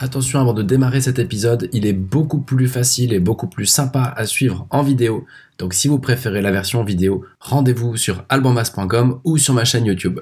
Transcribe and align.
Attention 0.00 0.38
avant 0.38 0.52
de 0.52 0.62
démarrer 0.62 1.00
cet 1.00 1.18
épisode, 1.18 1.68
il 1.72 1.84
est 1.84 1.92
beaucoup 1.92 2.40
plus 2.40 2.68
facile 2.68 3.12
et 3.12 3.18
beaucoup 3.18 3.48
plus 3.48 3.66
sympa 3.66 4.14
à 4.16 4.26
suivre 4.26 4.68
en 4.70 4.84
vidéo. 4.84 5.26
Donc 5.58 5.74
si 5.74 5.88
vous 5.88 5.98
préférez 5.98 6.40
la 6.40 6.52
version 6.52 6.84
vidéo, 6.84 7.24
rendez-vous 7.40 7.96
sur 7.96 8.24
albanmas.com 8.28 9.20
ou 9.24 9.38
sur 9.38 9.54
ma 9.54 9.64
chaîne 9.64 9.86
YouTube. 9.86 10.20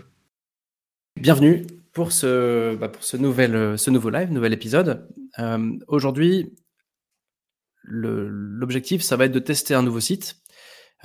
Bienvenue 1.21 1.67
pour 1.93 2.13
ce, 2.13 2.75
bah, 2.77 2.91
nouveau 3.19 4.11
live, 4.11 4.33
nouvel 4.33 4.55
épisode. 4.55 5.07
Euh, 5.39 5.73
Aujourd'hui, 5.89 6.55
l'objectif, 7.85 9.03
ça 9.03 9.17
va 9.17 9.27
être 9.27 9.33
de 9.33 9.41
tester 9.41 9.75
un 9.75 9.83
nouveau 9.83 10.01
site, 10.01 10.37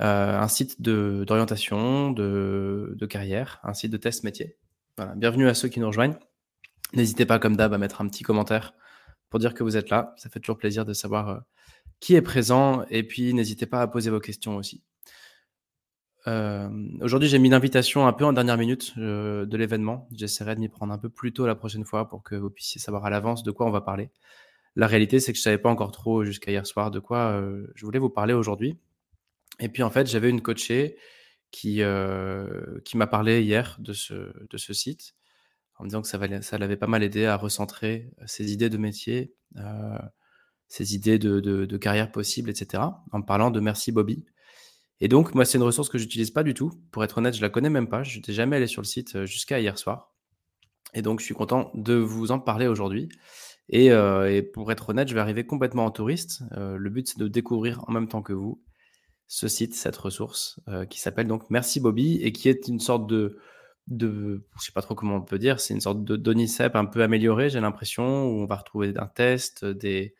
euh, 0.00 0.38
un 0.38 0.48
site 0.48 0.80
d'orientation, 0.80 2.10
de, 2.10 3.06
carrière, 3.06 3.60
un 3.64 3.74
site 3.74 3.92
de 3.92 3.98
test 3.98 4.24
métier. 4.24 4.56
Bienvenue 5.16 5.48
à 5.48 5.52
ceux 5.52 5.68
qui 5.68 5.78
nous 5.78 5.88
rejoignent. 5.88 6.16
N'hésitez 6.94 7.24
pas, 7.24 7.38
comme 7.38 7.56
d'hab, 7.56 7.72
à 7.72 7.78
mettre 7.78 8.00
un 8.00 8.08
petit 8.08 8.22
commentaire 8.22 8.74
pour 9.30 9.40
dire 9.40 9.54
que 9.54 9.62
vous 9.62 9.76
êtes 9.76 9.88
là. 9.88 10.14
Ça 10.18 10.28
fait 10.28 10.40
toujours 10.40 10.58
plaisir 10.58 10.84
de 10.84 10.92
savoir 10.92 11.28
euh, 11.28 11.38
qui 12.00 12.14
est 12.14 12.22
présent. 12.22 12.84
Et 12.90 13.02
puis, 13.02 13.32
n'hésitez 13.32 13.66
pas 13.66 13.80
à 13.80 13.86
poser 13.86 14.10
vos 14.10 14.20
questions 14.20 14.56
aussi. 14.56 14.82
Euh, 16.28 16.68
aujourd'hui, 17.00 17.28
j'ai 17.28 17.38
mis 17.38 17.48
l'invitation 17.48 18.06
un 18.06 18.12
peu 18.12 18.24
en 18.24 18.32
dernière 18.32 18.58
minute 18.58 18.92
euh, 18.98 19.46
de 19.46 19.56
l'événement. 19.56 20.06
J'essaierai 20.12 20.54
de 20.54 20.60
m'y 20.60 20.68
prendre 20.68 20.92
un 20.92 20.98
peu 20.98 21.08
plus 21.08 21.32
tôt 21.32 21.46
la 21.46 21.54
prochaine 21.54 21.84
fois 21.84 22.08
pour 22.08 22.22
que 22.22 22.34
vous 22.36 22.50
puissiez 22.50 22.80
savoir 22.80 23.06
à 23.06 23.10
l'avance 23.10 23.42
de 23.42 23.50
quoi 23.50 23.66
on 23.66 23.70
va 23.70 23.80
parler. 23.80 24.10
La 24.76 24.86
réalité, 24.86 25.18
c'est 25.18 25.32
que 25.32 25.36
je 25.36 25.40
ne 25.40 25.44
savais 25.44 25.58
pas 25.58 25.70
encore 25.70 25.92
trop 25.92 26.24
jusqu'à 26.24 26.50
hier 26.50 26.66
soir 26.66 26.90
de 26.90 26.98
quoi 26.98 27.42
je 27.74 27.84
voulais 27.84 27.98
vous 27.98 28.08
parler 28.08 28.32
aujourd'hui. 28.32 28.78
Et 29.60 29.68
puis, 29.68 29.82
en 29.82 29.90
fait, 29.90 30.06
j'avais 30.06 30.30
une 30.30 30.40
coachée 30.40 30.96
qui, 31.50 31.82
m'a 31.82 33.06
parlé 33.06 33.42
hier 33.42 33.76
de 33.80 33.92
ce 33.92 34.72
site 34.72 35.14
en 35.82 35.86
disant 35.86 36.00
que 36.00 36.08
ça, 36.08 36.58
l'avait 36.58 36.76
pas 36.76 36.86
mal 36.86 37.02
aidé 37.02 37.26
à 37.26 37.36
recentrer 37.36 38.08
euh, 38.20 38.24
ses 38.26 38.52
idées 38.52 38.70
de 38.70 38.76
métier, 38.78 39.34
euh, 39.56 39.98
ses 40.68 40.94
idées 40.94 41.18
de, 41.18 41.76
carrière 41.76 42.12
possible, 42.12 42.50
etc. 42.50 42.84
En 43.10 43.18
me 43.18 43.24
parlant 43.24 43.50
de 43.50 43.58
Merci 43.58 43.90
Bobby. 43.90 44.24
Et 45.00 45.08
donc, 45.08 45.34
moi, 45.34 45.44
c'est 45.44 45.58
une 45.58 45.64
ressource 45.64 45.88
que 45.88 45.98
j'utilise 45.98 46.30
pas 46.30 46.44
du 46.44 46.54
tout. 46.54 46.70
Pour 46.92 47.02
être 47.02 47.18
honnête, 47.18 47.34
je 47.34 47.42
la 47.42 47.50
connais 47.50 47.68
même 47.68 47.88
pas. 47.88 48.04
Je 48.04 48.16
n'étais 48.16 48.32
jamais 48.32 48.56
allé 48.56 48.68
sur 48.68 48.80
le 48.80 48.86
site 48.86 49.16
euh, 49.16 49.26
jusqu'à 49.26 49.58
hier 49.58 49.76
soir. 49.76 50.14
Et 50.94 51.02
donc, 51.02 51.18
je 51.18 51.24
suis 51.24 51.34
content 51.34 51.72
de 51.74 51.94
vous 51.94 52.30
en 52.30 52.38
parler 52.38 52.68
aujourd'hui. 52.68 53.08
Et, 53.68 53.90
pour 54.54 54.70
être 54.70 54.90
honnête, 54.90 55.08
je 55.08 55.14
vais 55.14 55.20
arriver 55.20 55.46
complètement 55.46 55.86
en 55.86 55.90
touriste. 55.90 56.42
le 56.50 56.90
but, 56.90 57.08
c'est 57.08 57.18
de 57.18 57.26
découvrir 57.26 57.82
en 57.88 57.92
même 57.92 58.06
temps 58.06 58.20
que 58.20 58.34
vous 58.34 58.62
ce 59.28 59.48
site, 59.48 59.74
cette 59.74 59.96
ressource 59.96 60.60
qui 60.90 61.00
s'appelle 61.00 61.26
donc 61.26 61.48
Merci 61.48 61.80
Bobby 61.80 62.20
et 62.20 62.32
qui 62.32 62.50
est 62.50 62.68
une 62.68 62.80
sorte 62.80 63.06
de, 63.06 63.38
de, 63.88 64.46
je 64.58 64.64
sais 64.64 64.72
pas 64.72 64.82
trop 64.82 64.94
comment 64.94 65.16
on 65.16 65.22
peut 65.22 65.38
dire, 65.38 65.60
c'est 65.60 65.74
une 65.74 65.80
sorte 65.80 66.04
de 66.04 66.16
Donicep 66.16 66.76
un 66.76 66.84
peu 66.84 67.02
amélioré, 67.02 67.50
j'ai 67.50 67.60
l'impression, 67.60 68.26
où 68.26 68.42
on 68.42 68.46
va 68.46 68.56
retrouver 68.56 68.92
un 68.96 69.06
test, 69.06 69.64
des, 69.64 70.14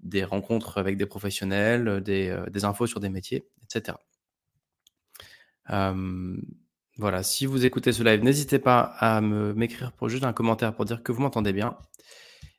des 0.00 0.24
rencontres 0.24 0.78
avec 0.78 0.96
des 0.96 1.06
professionnels, 1.06 2.02
des, 2.02 2.28
euh, 2.28 2.46
des 2.50 2.64
infos 2.64 2.86
sur 2.86 3.00
des 3.00 3.10
métiers, 3.10 3.44
etc. 3.62 3.96
voilà, 6.96 7.22
si 7.22 7.46
vous 7.46 7.64
écoutez 7.66 7.92
ce 7.92 8.02
live, 8.02 8.22
n'hésitez 8.22 8.58
pas 8.58 8.80
à 8.80 9.20
me 9.20 9.52
m'écrire 9.54 9.92
pour 9.92 10.08
juste 10.08 10.24
un 10.24 10.32
commentaire 10.32 10.74
pour 10.74 10.84
dire 10.84 11.02
que 11.02 11.10
vous 11.10 11.22
m'entendez 11.22 11.52
bien. 11.52 11.76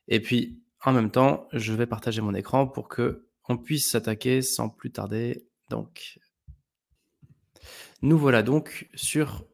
Et 0.07 0.19
puis, 0.19 0.61
en 0.83 0.91
même 0.91 1.09
temps, 1.09 1.47
je 1.53 1.73
vais 1.73 1.87
partager 1.87 2.21
mon 2.21 2.33
écran 2.35 2.67
pour 2.67 2.89
que 2.89 3.27
on 3.47 3.57
puisse 3.57 3.89
s'attaquer 3.89 4.41
sans 4.41 4.69
plus 4.69 4.91
tarder. 4.91 5.47
Donc, 5.69 6.19
nous 8.01 8.17
voilà 8.17 8.43
donc 8.43 8.89
sur 8.93 9.45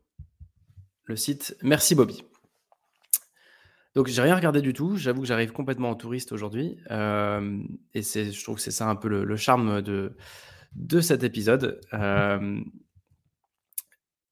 le 1.06 1.16
site 1.16 1.56
Merci 1.62 1.96
Bobby. 1.96 2.24
Donc 3.96 4.08
j'ai 4.08 4.22
rien 4.22 4.36
regardé 4.36 4.62
du 4.62 4.74
tout. 4.74 4.96
J'avoue 4.96 5.22
que 5.22 5.28
j'arrive 5.28 5.52
complètement 5.52 5.90
en 5.90 5.96
touriste 5.96 6.32
aujourd'hui, 6.32 6.78
euh, 6.92 7.62
et 7.94 8.02
c'est, 8.02 8.32
je 8.32 8.44
trouve 8.44 8.56
que 8.56 8.62
c'est 8.62 8.72
ça 8.72 8.88
un 8.88 8.96
peu 8.96 9.10
le, 9.10 9.36
charme 9.36 9.82
de 9.82 10.16
de 10.76 11.02
cet 11.02 11.24
épisode. 11.24 11.82
Euh, 11.94 12.62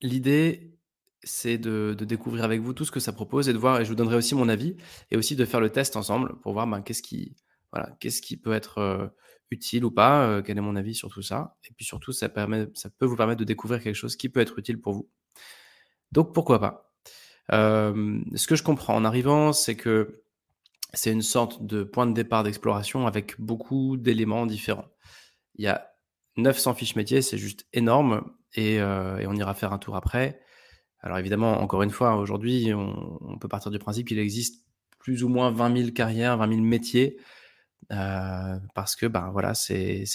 l'idée, 0.02 0.78
c'est 1.24 1.58
de, 1.58 1.94
découvrir 2.00 2.46
avec 2.46 2.62
vous 2.62 2.74
tout 2.74 2.85
ce 2.85 2.91
que 2.91 3.02
ça 3.02 3.12
propose 3.12 3.50
et 3.50 3.53
de 3.53 3.58
voir. 3.58 3.81
Et 3.81 3.84
je 3.84 3.90
vous 3.90 3.96
donnerai 3.96 4.16
aussi 4.16 4.35
mon 4.35 4.47
avis 4.47 4.78
et 5.12 5.18
aussi 5.18 5.35
de 5.35 5.44
faire 5.44 5.59
le 5.59 5.69
test 5.69 5.97
ensemble 5.97 6.40
pour 6.40 6.53
voir 6.53 6.66
ben, 6.66 6.81
qu'est-ce 6.81 7.03
qui 7.03 7.35
voilà 7.74 7.91
qu'est-ce 8.00 8.22
qui 8.22 8.38
peut 8.38 8.53
être 8.53 8.78
euh, 8.78 9.08
utile 9.52 9.84
ou 9.84 9.91
pas. 9.91 10.41
quel 10.44 10.58
est 10.58 10.62
mon 10.62 10.78
avis 10.78 10.96
sur 10.96 11.09
tout 11.09 11.22
ça. 11.22 11.58
Et 11.69 11.74
puis 11.74 11.84
surtout, 11.84 12.13
ça 12.13 12.29
permet 12.29 12.68
ça 12.75 12.90
peut 12.90 13.06
vous 13.06 13.18
permettre 13.18 13.40
de 13.40 13.46
découvrir 13.46 13.81
quelque 13.84 13.96
chose 13.96 14.16
qui 14.16 14.29
peut 14.29 14.40
être 14.40 14.58
utile 14.58 14.79
pour 14.79 14.94
vous. 14.94 15.09
Donc 16.12 16.34
pourquoi 16.34 16.59
pas? 16.59 16.92
Ce 17.52 18.47
que 18.47 18.56
je 18.56 18.64
comprends 18.64 18.96
en 18.96 19.06
arrivant, 19.06 19.53
c'est 19.53 19.75
que 19.75 20.24
c'est 20.94 21.12
une 21.12 21.22
sorte 21.22 21.66
de 21.66 21.84
point 21.84 22.06
de 22.06 22.14
départ 22.14 22.44
d'exploration 22.44 23.08
avec 23.08 23.40
beaucoup 23.40 23.97
d'éléments 23.97 24.46
différents. 24.46 24.88
Il 25.56 25.66
y 25.66 25.68
a 25.68 25.92
900 26.38 26.74
fiches 26.75 26.96
métiers, 26.96 27.22
c'est 27.22 27.38
juste 27.38 27.68
énorme 27.74 28.31
et, 28.56 28.81
on 28.81 29.36
ira 29.36 29.53
faire 29.53 29.74
un 29.74 29.78
tour 29.78 29.96
après. 29.96 30.42
Alors 31.02 31.18
évidemment, 31.18 31.62
encore 31.62 31.84
une 31.84 31.92
fois, 31.92 32.16
aujourd'hui, 32.16 32.74
on, 32.74 33.38
peut 33.40 33.47
partir 33.47 33.72
du 33.72 33.80
principe 33.80 34.08
qu'il 34.08 34.20
existe 34.20 34.64
plus 35.00 35.24
ou 35.24 35.30
moins 35.30 35.52
20 35.52 35.78
000 35.78 35.91
carrières, 35.91 36.38
20 36.38 36.50
000 36.50 36.62
métiers, 36.62 37.18
parce 37.90 38.96
que 38.96 39.06
ben 39.06 39.30
voilà, 39.31 39.53
c'est 39.53 40.06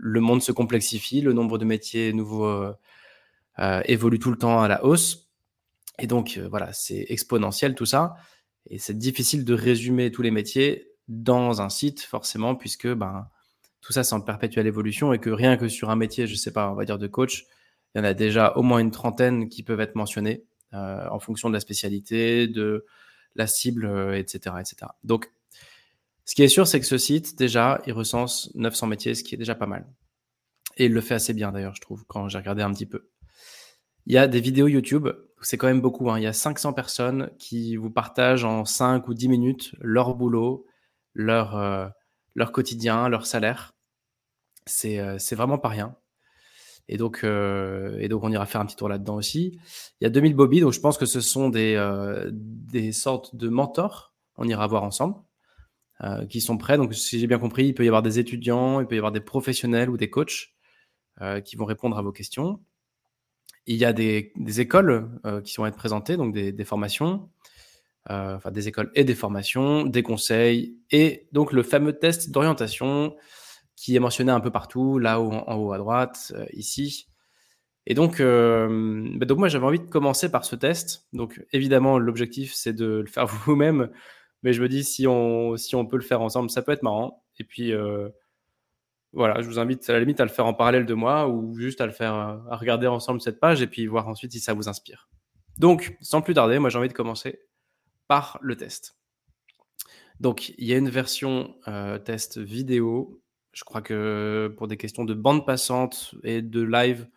le 0.00 0.20
monde 0.20 0.42
se 0.42 0.52
complexifie, 0.52 1.20
le 1.20 1.32
nombre 1.32 1.58
de 1.58 1.64
métiers 1.64 2.12
nouveaux 2.12 2.46
euh, 2.46 2.72
évolue 3.84 4.18
tout 4.18 4.30
le 4.30 4.38
temps 4.38 4.60
à 4.60 4.68
la 4.68 4.84
hausse. 4.84 5.28
Et 5.98 6.06
donc, 6.06 6.36
euh, 6.36 6.48
voilà, 6.48 6.72
c'est 6.72 7.06
exponentiel 7.08 7.74
tout 7.74 7.86
ça. 7.86 8.14
Et 8.70 8.78
c'est 8.78 8.96
difficile 8.96 9.44
de 9.44 9.54
résumer 9.54 10.10
tous 10.10 10.22
les 10.22 10.30
métiers 10.30 10.92
dans 11.08 11.60
un 11.60 11.68
site, 11.68 12.00
forcément, 12.02 12.54
puisque 12.54 12.88
ben, 12.88 13.28
tout 13.80 13.92
ça, 13.92 14.04
c'est 14.04 14.14
en 14.14 14.20
perpétuelle 14.20 14.66
évolution 14.66 15.12
et 15.12 15.18
que 15.18 15.30
rien 15.30 15.56
que 15.56 15.68
sur 15.68 15.90
un 15.90 15.96
métier, 15.96 16.26
je 16.26 16.34
sais 16.34 16.52
pas, 16.52 16.70
on 16.70 16.74
va 16.74 16.84
dire 16.84 16.98
de 16.98 17.06
coach, 17.06 17.46
il 17.94 17.98
y 17.98 18.00
en 18.00 18.04
a 18.04 18.14
déjà 18.14 18.52
au 18.56 18.62
moins 18.62 18.78
une 18.78 18.90
trentaine 18.90 19.48
qui 19.48 19.62
peuvent 19.62 19.80
être 19.80 19.94
mentionnés 19.94 20.44
euh, 20.74 21.08
en 21.10 21.18
fonction 21.18 21.48
de 21.48 21.54
la 21.54 21.60
spécialité, 21.60 22.46
de 22.46 22.84
la 23.34 23.46
cible, 23.46 24.14
etc., 24.14 24.56
etc. 24.60 24.92
Donc, 25.04 25.30
ce 26.24 26.34
qui 26.34 26.42
est 26.42 26.48
sûr, 26.48 26.66
c'est 26.66 26.78
que 26.78 26.86
ce 26.86 26.98
site, 26.98 27.38
déjà, 27.38 27.80
il 27.86 27.92
recense 27.94 28.50
900 28.54 28.86
métiers, 28.88 29.14
ce 29.14 29.24
qui 29.24 29.34
est 29.34 29.38
déjà 29.38 29.54
pas 29.54 29.66
mal. 29.66 29.86
Et 30.76 30.86
il 30.86 30.92
le 30.92 31.00
fait 31.00 31.14
assez 31.14 31.32
bien, 31.32 31.50
d'ailleurs, 31.52 31.74
je 31.74 31.80
trouve, 31.80 32.04
quand 32.06 32.28
j'ai 32.28 32.36
regardé 32.36 32.62
un 32.62 32.72
petit 32.72 32.86
peu. 32.86 33.08
Il 34.08 34.14
y 34.14 34.18
a 34.18 34.26
des 34.26 34.40
vidéos 34.40 34.68
YouTube, 34.68 35.06
c'est 35.42 35.58
quand 35.58 35.66
même 35.66 35.82
beaucoup. 35.82 36.10
Hein. 36.10 36.18
Il 36.18 36.22
y 36.22 36.26
a 36.26 36.32
500 36.32 36.72
personnes 36.72 37.30
qui 37.38 37.76
vous 37.76 37.90
partagent 37.90 38.42
en 38.42 38.64
5 38.64 39.06
ou 39.06 39.12
10 39.12 39.28
minutes 39.28 39.74
leur 39.80 40.14
boulot, 40.14 40.64
leur, 41.12 41.58
euh, 41.58 41.88
leur 42.34 42.50
quotidien, 42.50 43.10
leur 43.10 43.26
salaire. 43.26 43.74
Euh, 44.86 45.16
c'est 45.18 45.34
vraiment 45.34 45.58
pas 45.58 45.68
rien. 45.68 45.94
Et 46.88 46.96
donc, 46.96 47.20
euh, 47.22 47.98
et 48.00 48.08
donc, 48.08 48.24
on 48.24 48.32
ira 48.32 48.46
faire 48.46 48.62
un 48.62 48.66
petit 48.66 48.76
tour 48.76 48.88
là-dedans 48.88 49.16
aussi. 49.16 49.60
Il 50.00 50.04
y 50.04 50.06
a 50.06 50.10
2000 50.10 50.34
Bobby, 50.34 50.60
donc 50.60 50.72
je 50.72 50.80
pense 50.80 50.96
que 50.96 51.04
ce 51.04 51.20
sont 51.20 51.50
des, 51.50 51.76
des 52.32 52.92
sortes 52.92 53.36
de 53.36 53.50
mentors. 53.50 54.14
On 54.38 54.48
ira 54.48 54.66
voir 54.66 54.84
ensemble. 54.84 55.16
qui 56.30 56.40
sont 56.40 56.56
prêts. 56.56 56.78
Donc, 56.78 56.94
si 56.94 57.20
j'ai 57.20 57.26
bien 57.26 57.38
compris, 57.38 57.66
il 57.66 57.74
peut 57.74 57.84
y 57.84 57.88
avoir 57.88 58.02
des 58.02 58.18
étudiants, 58.18 58.80
il 58.80 58.86
peut 58.86 58.94
y 58.94 58.98
avoir 58.98 59.12
des 59.12 59.20
professionnels 59.20 59.90
ou 59.90 59.98
des 59.98 60.08
coachs 60.08 60.54
qui 61.44 61.56
vont 61.56 61.66
répondre 61.66 61.98
à 61.98 62.00
vos 62.00 62.12
questions. 62.12 62.58
Il 63.70 63.76
y 63.76 63.84
a 63.84 63.92
des, 63.92 64.32
écoles 64.60 65.10
euh, 65.26 65.42
qui 65.42 65.54
vont 65.58 65.66
être 65.66 65.76
présentées, 65.76 66.16
donc 66.16 66.32
des, 66.32 66.64
formations, 66.64 67.28
euh, 68.08 68.36
enfin 68.36 68.50
des 68.50 68.66
écoles 68.66 68.90
et 68.94 69.04
des 69.04 69.14
formations, 69.14 69.84
des 69.84 70.02
conseils, 70.02 70.78
et 70.90 71.28
donc 71.32 71.52
le 71.52 71.62
fameux 71.62 71.92
test 71.92 72.30
d'orientation 72.30 73.14
qui 73.76 73.94
est 73.94 74.00
mentionné 74.00 74.32
un 74.32 74.40
peu 74.40 74.50
partout, 74.50 74.98
là 74.98 75.20
en 75.20 75.54
haut 75.56 75.72
à 75.72 75.78
droite, 75.78 76.32
euh, 76.34 76.46
ici. 76.54 77.08
Et 77.86 77.92
donc, 77.92 78.22
bah 78.22 79.26
donc 79.26 79.38
moi 79.38 79.48
j'avais 79.48 79.66
envie 79.66 79.80
de 79.80 79.84
commencer 79.84 80.30
par 80.30 80.46
ce 80.46 80.56
test. 80.56 81.06
Donc 81.12 81.44
évidemment 81.52 81.98
l'objectif 81.98 82.54
c'est 82.54 82.72
de 82.72 82.86
le 82.86 83.06
faire 83.06 83.26
vous-même, 83.46 83.90
mais 84.42 84.54
je 84.54 84.62
me 84.62 84.68
dis 84.70 84.82
si 84.82 85.06
on, 85.06 85.58
si 85.58 85.76
on 85.76 85.84
peut 85.84 85.98
le 85.98 86.02
faire 86.02 86.22
ensemble, 86.22 86.48
ça 86.48 86.62
peut 86.62 86.72
être 86.72 86.82
marrant. 86.82 87.22
Et 87.38 87.44
puis 87.44 87.74
voilà, 89.12 89.40
je 89.40 89.48
vous 89.48 89.58
invite 89.58 89.88
à 89.88 89.94
la 89.94 90.00
limite 90.00 90.20
à 90.20 90.24
le 90.24 90.30
faire 90.30 90.46
en 90.46 90.54
parallèle 90.54 90.86
de 90.86 90.94
moi 90.94 91.28
ou 91.28 91.54
juste 91.58 91.80
à 91.80 91.86
le 91.86 91.92
faire, 91.92 92.14
euh, 92.14 92.36
à 92.50 92.56
regarder 92.56 92.86
ensemble 92.86 93.20
cette 93.20 93.40
page 93.40 93.62
et 93.62 93.66
puis 93.66 93.86
voir 93.86 94.08
ensuite 94.08 94.32
si 94.32 94.40
ça 94.40 94.54
vous 94.54 94.68
inspire. 94.68 95.08
Donc, 95.56 95.96
sans 96.00 96.22
plus 96.22 96.34
tarder, 96.34 96.58
moi 96.58 96.70
j'ai 96.70 96.78
envie 96.78 96.88
de 96.88 96.92
commencer 96.92 97.40
par 98.06 98.38
le 98.42 98.56
test. 98.56 98.96
Donc, 100.20 100.50
il 100.58 100.64
y 100.64 100.74
a 100.74 100.76
une 100.76 100.88
version 100.88 101.56
euh, 101.68 101.98
test 101.98 102.38
vidéo 102.38 103.22
Je 103.52 103.64
crois 103.64 103.82
que 103.82 104.52
pour 104.56 104.68
des 104.68 104.76
questions 104.76 105.04
de 105.04 105.14
bande 105.14 105.46
passante 105.46 106.14
et 106.22 106.42
de 106.42 106.60
live, 106.60 107.08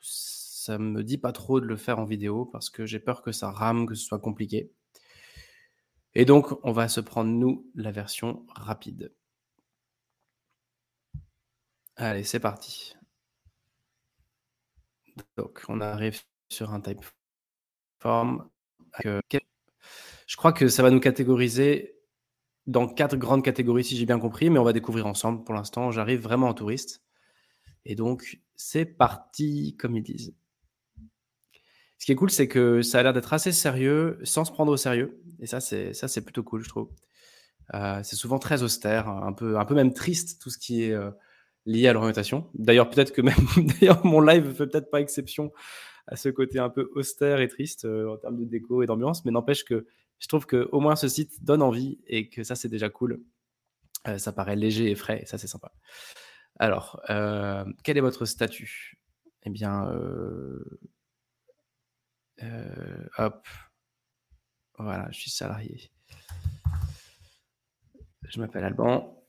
ça 0.00 0.78
me 0.78 1.04
dit 1.04 1.18
pas 1.18 1.32
trop 1.32 1.60
de 1.60 1.66
le 1.66 1.76
faire 1.76 1.98
en 1.98 2.04
vidéo 2.04 2.44
parce 2.46 2.70
que 2.70 2.86
j'ai 2.86 2.98
peur 2.98 3.22
que 3.22 3.32
ça 3.32 3.50
rame, 3.50 3.86
que 3.86 3.94
ce 3.94 4.04
soit 4.04 4.18
compliqué. 4.18 4.72
Et 6.14 6.24
donc, 6.24 6.48
on 6.64 6.72
va 6.72 6.88
se 6.88 7.00
prendre, 7.00 7.30
nous, 7.30 7.70
la 7.74 7.92
version 7.92 8.46
rapide. 8.54 9.12
Allez, 11.96 12.24
c'est 12.24 12.40
parti. 12.40 12.94
Donc, 15.36 15.62
on 15.68 15.80
arrive 15.80 16.20
sur 16.48 16.72
un 16.72 16.80
type 16.80 17.00
form. 18.00 18.48
Euh, 19.06 19.20
je 20.26 20.36
crois 20.36 20.52
que 20.52 20.68
ça 20.68 20.82
va 20.82 20.90
nous 20.90 21.00
catégoriser 21.00 21.94
dans 22.66 22.88
quatre 22.88 23.16
grandes 23.16 23.44
catégories, 23.44 23.84
si 23.84 23.96
j'ai 23.96 24.06
bien 24.06 24.18
compris, 24.18 24.50
mais 24.50 24.58
on 24.58 24.64
va 24.64 24.72
découvrir 24.72 25.06
ensemble 25.06 25.44
pour 25.44 25.54
l'instant. 25.54 25.90
J'arrive 25.90 26.20
vraiment 26.20 26.48
en 26.48 26.54
touriste. 26.54 27.02
Et 27.86 27.94
donc, 27.94 28.40
c'est 28.56 28.84
parti, 28.84 29.76
comme 29.78 29.96
ils 29.96 30.02
disent. 30.02 30.34
Ce 31.98 32.04
qui 32.04 32.12
est 32.12 32.16
cool, 32.16 32.30
c'est 32.30 32.48
que 32.48 32.82
ça 32.82 33.00
a 33.00 33.02
l'air 33.02 33.12
d'être 33.14 33.32
assez 33.32 33.52
sérieux, 33.52 34.18
sans 34.22 34.44
se 34.44 34.52
prendre 34.52 34.70
au 34.70 34.76
sérieux. 34.76 35.22
Et 35.38 35.46
ça, 35.46 35.60
c'est 35.60 35.94
ça, 35.94 36.08
c'est 36.08 36.22
plutôt 36.22 36.42
cool, 36.42 36.62
je 36.62 36.68
trouve. 36.68 36.90
Euh, 37.74 38.02
c'est 38.02 38.16
souvent 38.16 38.38
très 38.38 38.62
austère, 38.62 39.08
un 39.08 39.32
peu, 39.32 39.58
un 39.58 39.64
peu 39.64 39.74
même 39.74 39.94
triste, 39.94 40.40
tout 40.42 40.50
ce 40.50 40.58
qui 40.58 40.84
est 40.84 40.92
euh, 40.92 41.10
lié 41.66 41.88
à 41.88 41.92
l'orientation. 41.92 42.48
D'ailleurs, 42.54 42.88
peut-être 42.88 43.12
que 43.12 43.22
même, 43.22 43.34
d'ailleurs, 43.80 44.04
mon 44.04 44.20
live 44.20 44.52
fait 44.54 44.66
peut-être 44.66 44.90
pas 44.90 45.00
exception 45.00 45.52
à 46.06 46.16
ce 46.16 46.28
côté 46.28 46.58
un 46.58 46.70
peu 46.70 46.88
austère 46.94 47.40
et 47.40 47.48
triste 47.48 47.84
euh, 47.84 48.12
en 48.12 48.16
termes 48.16 48.38
de 48.38 48.44
déco 48.44 48.82
et 48.82 48.86
d'ambiance, 48.86 49.24
mais 49.24 49.32
n'empêche 49.32 49.64
que 49.64 49.86
je 50.18 50.28
trouve 50.28 50.46
que 50.46 50.68
au 50.72 50.80
moins 50.80 50.96
ce 50.96 51.08
site 51.08 51.44
donne 51.44 51.62
envie 51.62 51.98
et 52.06 52.30
que 52.30 52.42
ça, 52.42 52.54
c'est 52.54 52.68
déjà 52.68 52.88
cool. 52.88 53.20
ça 54.16 54.32
paraît 54.32 54.56
léger 54.56 54.90
et 54.90 54.94
frais, 54.94 55.20
et 55.22 55.26
ça, 55.26 55.36
c'est 55.36 55.46
sympa. 55.46 55.72
Alors, 56.58 57.02
quel 57.84 57.98
est 57.98 58.00
votre 58.00 58.24
statut? 58.24 58.98
Eh 59.42 59.50
bien, 59.50 59.90
euh, 62.42 63.08
hop. 63.18 63.46
Voilà, 64.78 65.08
je 65.10 65.20
suis 65.20 65.30
salarié. 65.30 65.90
Je 68.28 68.40
m'appelle 68.40 68.64
Alban. 68.64 69.25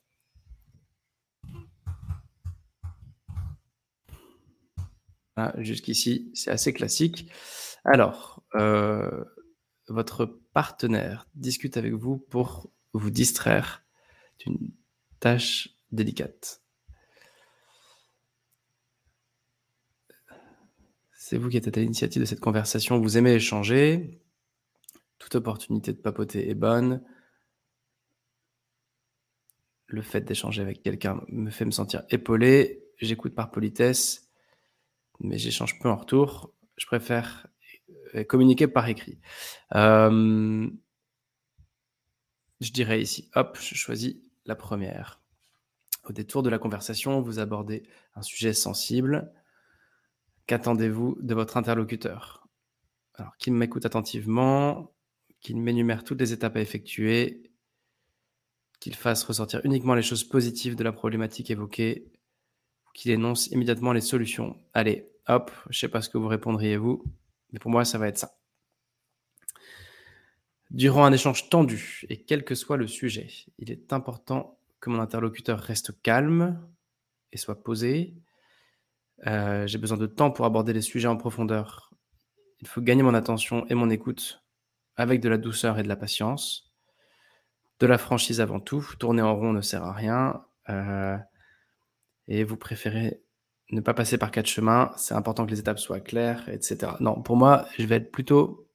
Jusqu'ici, 5.58 6.32
c'est 6.34 6.52
assez 6.52 6.74
classique. 6.74 7.32
Alors, 7.86 8.44
euh, 8.56 9.24
votre 9.88 10.26
partenaire 10.54 11.28
discute 11.36 11.78
avec 11.78 11.94
vous 11.94 12.18
pour 12.18 12.72
vous 12.94 13.12
distraire 13.12 13.84
d'une 14.40 14.72
tâche 15.20 15.70
délicate. 15.92 16.62
C'est 21.14 21.38
vous 21.38 21.50
qui 21.50 21.58
êtes 21.58 21.68
à 21.68 21.82
l'initiative 21.82 22.22
de 22.22 22.26
cette 22.26 22.40
conversation. 22.40 23.00
Vous 23.00 23.18
aimez 23.18 23.34
échanger. 23.34 24.22
Toute 25.20 25.36
opportunité 25.36 25.92
de 25.92 25.98
papoter 25.98 26.50
est 26.50 26.56
bonne. 26.56 27.04
Le 29.88 30.02
fait 30.02 30.22
d'échanger 30.22 30.62
avec 30.62 30.82
quelqu'un 30.84 31.22
me 31.28 31.50
fait 31.50 31.66
me 31.66 31.72
sentir 31.72 32.04
épaulé. 32.10 32.84
J'écoute 32.98 33.36
par 33.36 33.52
politesse, 33.52 34.27
mais 35.20 35.38
j'échange 35.38 35.80
peu 35.80 35.90
en 35.90 35.96
retour. 35.96 36.54
Je 36.78 36.86
préfère 36.86 37.48
euh, 38.16 38.24
communiquer 38.24 38.68
par 38.68 38.88
écrit. 38.88 39.20
Euh, 39.76 40.70
je 42.62 42.72
dirais 42.72 43.02
ici, 43.02 43.30
hop, 43.36 43.58
je 43.60 43.76
choisis 43.76 44.16
la 44.46 44.56
première. 44.56 45.22
Au 46.06 46.14
détour 46.14 46.44
de 46.44 46.50
la 46.50 46.58
conversation, 46.58 47.22
vous 47.22 47.40
abordez 47.40 47.84
un 48.16 48.22
sujet 48.22 48.54
sensible. 48.54 49.32
Qu'attendez-vous 50.48 51.18
de 51.22 51.34
votre 51.34 51.58
interlocuteur? 51.58 52.48
Alors, 53.16 53.36
qu'il 53.38 53.54
m'écoute 53.54 53.86
attentivement, 53.86 54.94
qu'il 55.42 55.58
m'énumère 55.58 56.04
toutes 56.04 56.22
les 56.22 56.34
étapes 56.34 56.56
à 56.56 56.62
effectuer, 56.62 57.52
qu'il 58.80 58.96
fasse 58.96 59.24
ressortir 59.24 59.62
uniquement 59.64 59.96
les 59.96 60.02
choses 60.02 60.24
positives 60.24 60.76
de 60.76 60.84
la 60.84 60.92
problématique 60.92 61.52
évoquée, 61.52 62.12
qu'il 62.98 63.12
énonce 63.12 63.46
immédiatement 63.48 63.94
les 63.94 64.02
solutions. 64.02 64.58
Allez, 64.74 65.08
hop, 65.28 65.52
je 65.70 65.78
ne 65.78 65.80
sais 65.80 65.88
pas 65.88 66.02
ce 66.02 66.10
que 66.10 66.18
vous 66.18 66.28
répondriez 66.28 66.78
vous, 66.78 67.04
mais 67.54 67.60
pour 67.60 67.70
moi, 67.70 67.86
ça 67.86 68.00
va 68.00 68.08
être 68.08 68.18
ça. 68.18 68.40
Durant 70.72 71.06
un 71.06 71.14
échange 71.14 71.48
tendu, 71.48 72.02
et 72.10 72.24
quel 72.24 72.44
que 72.44 72.56
soit 72.56 72.76
le 72.76 72.88
sujet, 72.88 73.30
il 73.60 73.72
est 73.72 73.94
important 73.94 74.60
que 74.80 74.90
mon 74.90 75.00
interlocuteur 75.00 75.60
reste 75.60 76.02
calme 76.02 76.60
et 77.32 77.38
soit 77.38 77.64
posé, 77.64 78.16
euh, 79.28 79.68
j'ai 79.68 79.78
besoin 79.78 79.98
de 79.98 80.08
temps 80.08 80.32
pour 80.32 80.46
aborder 80.46 80.74
les 80.74 80.82
sujets 80.82 81.08
en 81.08 81.18
profondeur. 81.18 81.94
Il 82.62 82.68
faut 82.68 82.82
gagner 82.82 83.04
mon 83.04 83.14
attention 83.14 83.68
et 83.68 83.76
mon 83.76 83.92
écoute 83.92 84.44
avec 84.96 85.22
de 85.22 85.30
la 85.30 85.38
douceur 85.38 85.78
et 85.78 85.84
de 85.84 85.88
la 85.88 85.96
patience. 85.96 86.74
De 87.80 87.86
la 87.86 88.00
franchise 88.00 88.42
avant 88.42 88.60
tout. 88.60 88.84
Tourner 88.98 89.22
en 89.22 89.36
rond 89.36 89.54
ne 89.54 89.62
sert 89.62 89.84
à 89.84 89.94
rien. 89.94 90.44
Euh, 90.70 91.18
et 92.28 92.44
vous 92.44 92.58
préférez 92.58 93.22
ne 93.72 93.82
pas 93.82 93.94
passer 93.94 94.18
par 94.18 94.32
quatre 94.32 94.48
chemins. 94.48 94.92
C'est 94.98 95.14
important 95.14 95.46
que 95.46 95.52
les 95.52 95.60
étapes 95.60 95.80
soient 95.80 96.00
claires, 96.00 96.48
etc. 96.50 96.94
Non, 97.00 97.22
pour 97.22 97.36
moi, 97.36 97.66
je 97.78 97.86
vais 97.86 97.98
être 97.98 98.12
plutôt, 98.12 98.70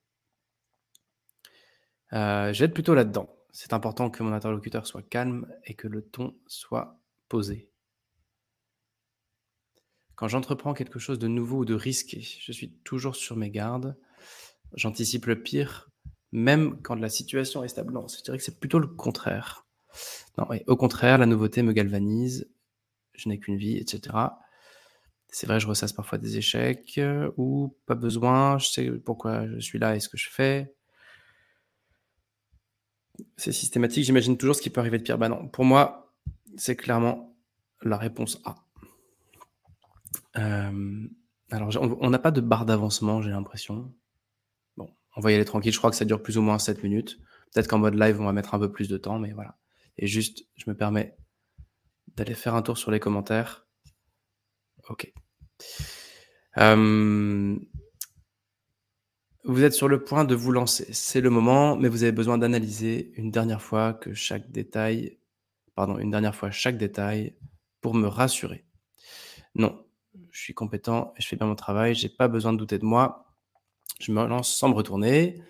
euh, 2.12 2.69
plutôt 2.69 2.94
là-dedans. 2.94 3.34
C'est 3.52 3.72
important 3.72 4.10
que 4.10 4.22
mon 4.22 4.32
interlocuteur 4.32 4.87
soit 4.87 5.02
calme 5.02 5.46
et 5.64 5.75
que 5.75 5.88
le 5.88 6.02
ton 6.02 6.34
soit 6.46 6.99
posé. 7.28 7.70
Quand 10.14 10.28
j'entreprends 10.28 10.75
quelque 10.75 10.98
chose 10.98 11.19
de 11.19 11.28
nouveau 11.28 11.58
ou 11.58 11.64
de 11.64 11.75
risqué, 11.75 12.20
je 12.20 12.52
suis 12.52 12.72
toujours 12.84 13.16
sur 13.16 13.37
mes 13.37 13.50
gardes. 13.50 13.96
J'anticipe 14.75 15.26
le 15.26 15.43
pire, 15.43 15.90
même 16.32 16.81
quand 16.82 16.94
la 16.94 17.08
situation 17.08 17.64
est 17.64 17.69
stable. 17.69 17.93
Non, 17.93 18.06
je 18.08 18.22
dirais 18.22 18.38
que 18.38 18.44
c'est 18.44 18.60
plutôt 18.60 18.78
le 18.78 18.87
contraire. 18.87 19.66
Non, 20.38 20.46
au 20.66 20.76
contraire, 20.76 21.19
la 21.19 21.26
nouveauté 21.26 21.62
me 21.62 21.72
galvanise. 21.72 22.48
Je 23.22 23.28
n'ai 23.28 23.38
qu'une 23.38 23.56
vie, 23.56 23.76
etc. 23.76 24.16
C'est 25.28 25.46
vrai, 25.46 25.60
je 25.60 25.66
ressasse 25.66 25.92
parfois 25.92 26.19
des 26.19 26.36
échecs 26.36 26.94
euh, 26.98 27.30
ou 27.36 27.76
pas 27.86 27.94
besoin. 27.94 28.58
Je 28.58 28.69
sais 28.69 28.90
pourquoi 28.90 29.46
je 29.48 29.60
suis 29.60 29.78
là 29.78 29.96
et 29.96 30.00
ce 30.00 30.08
que 30.08 30.19
je 30.19 30.28
fais. 30.28 30.74
C'est 33.36 33.52
systématique. 33.52 34.04
J'imagine 34.04 34.36
toujours 34.36 34.56
ce 34.56 34.62
qui 34.62 34.70
peut 34.70 34.80
arriver 34.80 34.98
de 34.98 35.05
pire. 35.05 35.19
Bah 35.19 35.29
non, 35.29 35.48
pour 35.48 35.64
moi, 35.64 36.12
c'est 36.56 36.76
clairement 36.76 37.34
la 37.82 37.96
réponse 37.96 38.41
A. 38.44 38.56
Euh, 40.36 41.06
alors, 41.50 41.70
on 41.81 42.10
n'a 42.10 42.19
pas 42.19 42.31
de 42.31 42.41
barre 42.41 42.67
d'avancement, 42.67 43.22
j'ai 43.22 43.31
l'impression. 43.31 43.93
Bon, 44.76 44.88
on 45.17 45.20
va 45.20 45.32
y 45.32 45.34
aller 45.34 45.44
tranquille. 45.44 45.72
Je 45.72 45.79
crois 45.79 45.91
que 45.91 45.96
ça 45.96 46.05
dure 46.05 46.22
plus 46.22 46.38
ou 46.38 46.43
moins 46.43 46.58
7 46.58 46.82
minutes. 46.82 47.19
Peut-être 47.52 47.69
qu'en 47.69 47.79
mode 47.79 47.94
live, 47.94 48.20
on 48.20 48.24
va 48.24 48.32
mettre 48.32 48.55
un 48.55 48.58
peu 48.58 48.72
plus 48.72 48.88
de 48.88 48.96
temps, 48.96 49.19
mais 49.19 49.32
voilà. 49.32 49.58
Et 49.98 50.06
juste, 50.06 50.46
je 50.56 50.69
me 50.69 50.74
permets 50.74 51.17
d'aller 52.16 52.34
faire 52.34 52.54
un 52.54 52.62
tour 52.62 52.78
sur 52.78 52.90
les 52.90 53.00
commentaires. 53.00 53.66
Ok. 54.88 55.12
Vous 59.44 59.64
êtes 59.64 59.72
sur 59.72 59.88
le 59.88 60.04
point 60.04 60.24
de 60.24 60.36
vous 60.36 60.52
lancer. 60.52 60.86
C'est 60.92 61.20
le 61.20 61.28
moment, 61.28 61.74
mais 61.76 61.88
vous 61.88 62.04
avez 62.04 62.12
besoin 62.12 62.38
d'analyser 62.38 63.12
une 63.16 63.32
dernière 63.32 63.60
fois 63.60 63.92
que 63.92 64.14
chaque 64.14 64.52
détail, 64.52 65.19
pardon, 65.74 65.98
une 65.98 66.10
dernière 66.12 66.36
fois 66.36 66.52
chaque 66.52 66.78
détail 66.78 67.36
pour 67.81 67.94
me 67.94 68.06
rassurer. 68.06 68.64
Non, 69.56 69.84
je 70.31 70.40
suis 70.40 70.54
compétent 70.54 71.12
et 71.16 71.22
je 71.22 71.26
fais 71.26 71.34
bien 71.34 71.48
mon 71.48 71.56
travail, 71.56 71.96
j'ai 71.96 72.08
pas 72.08 72.28
besoin 72.28 72.52
de 72.52 72.58
douter 72.58 72.78
de 72.78 72.84
moi. 72.84 73.34
Je 74.00 74.12
me 74.12 74.24
lance 74.26 74.54
sans 74.54 74.69
me 74.69 74.74
retourner. 74.74 75.42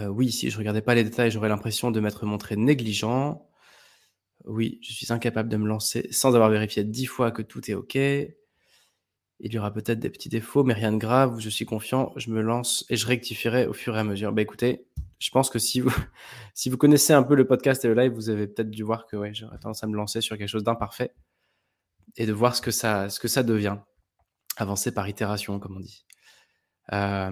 Euh, 0.00 0.08
oui, 0.08 0.30
si 0.30 0.50
je 0.50 0.58
regardais 0.58 0.82
pas 0.82 0.94
les 0.94 1.04
détails, 1.04 1.30
j'aurais 1.30 1.48
l'impression 1.48 1.90
de 1.90 1.98
m'être 1.98 2.26
montré 2.26 2.56
négligent. 2.56 3.42
Oui, 4.44 4.78
je 4.82 4.92
suis 4.92 5.12
incapable 5.12 5.48
de 5.48 5.56
me 5.56 5.66
lancer 5.66 6.08
sans 6.10 6.34
avoir 6.34 6.50
vérifié 6.50 6.84
dix 6.84 7.06
fois 7.06 7.30
que 7.30 7.42
tout 7.42 7.70
est 7.70 7.74
OK. 7.74 7.94
Il 7.94 9.52
y 9.52 9.58
aura 9.58 9.72
peut-être 9.72 9.98
des 9.98 10.10
petits 10.10 10.28
défauts, 10.28 10.62
mais 10.62 10.74
rien 10.74 10.92
de 10.92 10.98
grave. 10.98 11.38
Je 11.40 11.48
suis 11.48 11.64
confiant, 11.64 12.12
je 12.16 12.30
me 12.30 12.40
lance 12.40 12.84
et 12.88 12.96
je 12.96 13.06
rectifierai 13.06 13.66
au 13.66 13.72
fur 13.72 13.96
et 13.96 13.98
à 13.98 14.04
mesure. 14.04 14.32
Bah 14.32 14.42
écoutez, 14.42 14.86
je 15.18 15.30
pense 15.30 15.50
que 15.50 15.58
si 15.58 15.80
vous, 15.80 15.90
connaissez 16.78 17.12
un 17.12 17.22
peu 17.22 17.34
le 17.34 17.46
podcast 17.46 17.84
et 17.84 17.88
le 17.88 17.94
live, 17.94 18.12
vous 18.12 18.30
avez 18.30 18.46
peut-être 18.46 18.70
dû 18.70 18.82
voir 18.82 19.06
que 19.06 19.16
ouais, 19.16 19.34
j'aurais 19.34 19.58
tendance 19.58 19.82
à 19.82 19.86
me 19.86 19.96
lancer 19.96 20.20
sur 20.20 20.38
quelque 20.38 20.48
chose 20.48 20.64
d'imparfait 20.64 21.12
et 22.16 22.26
de 22.26 22.32
voir 22.32 22.54
ce 22.54 22.62
que 22.62 22.70
ça, 22.70 23.08
ce 23.08 23.20
que 23.20 23.28
ça 23.28 23.42
devient. 23.42 23.78
Avancer 24.56 24.92
par 24.92 25.08
itération, 25.08 25.58
comme 25.58 25.76
on 25.76 25.80
dit. 25.80 26.04
Euh, 26.92 27.30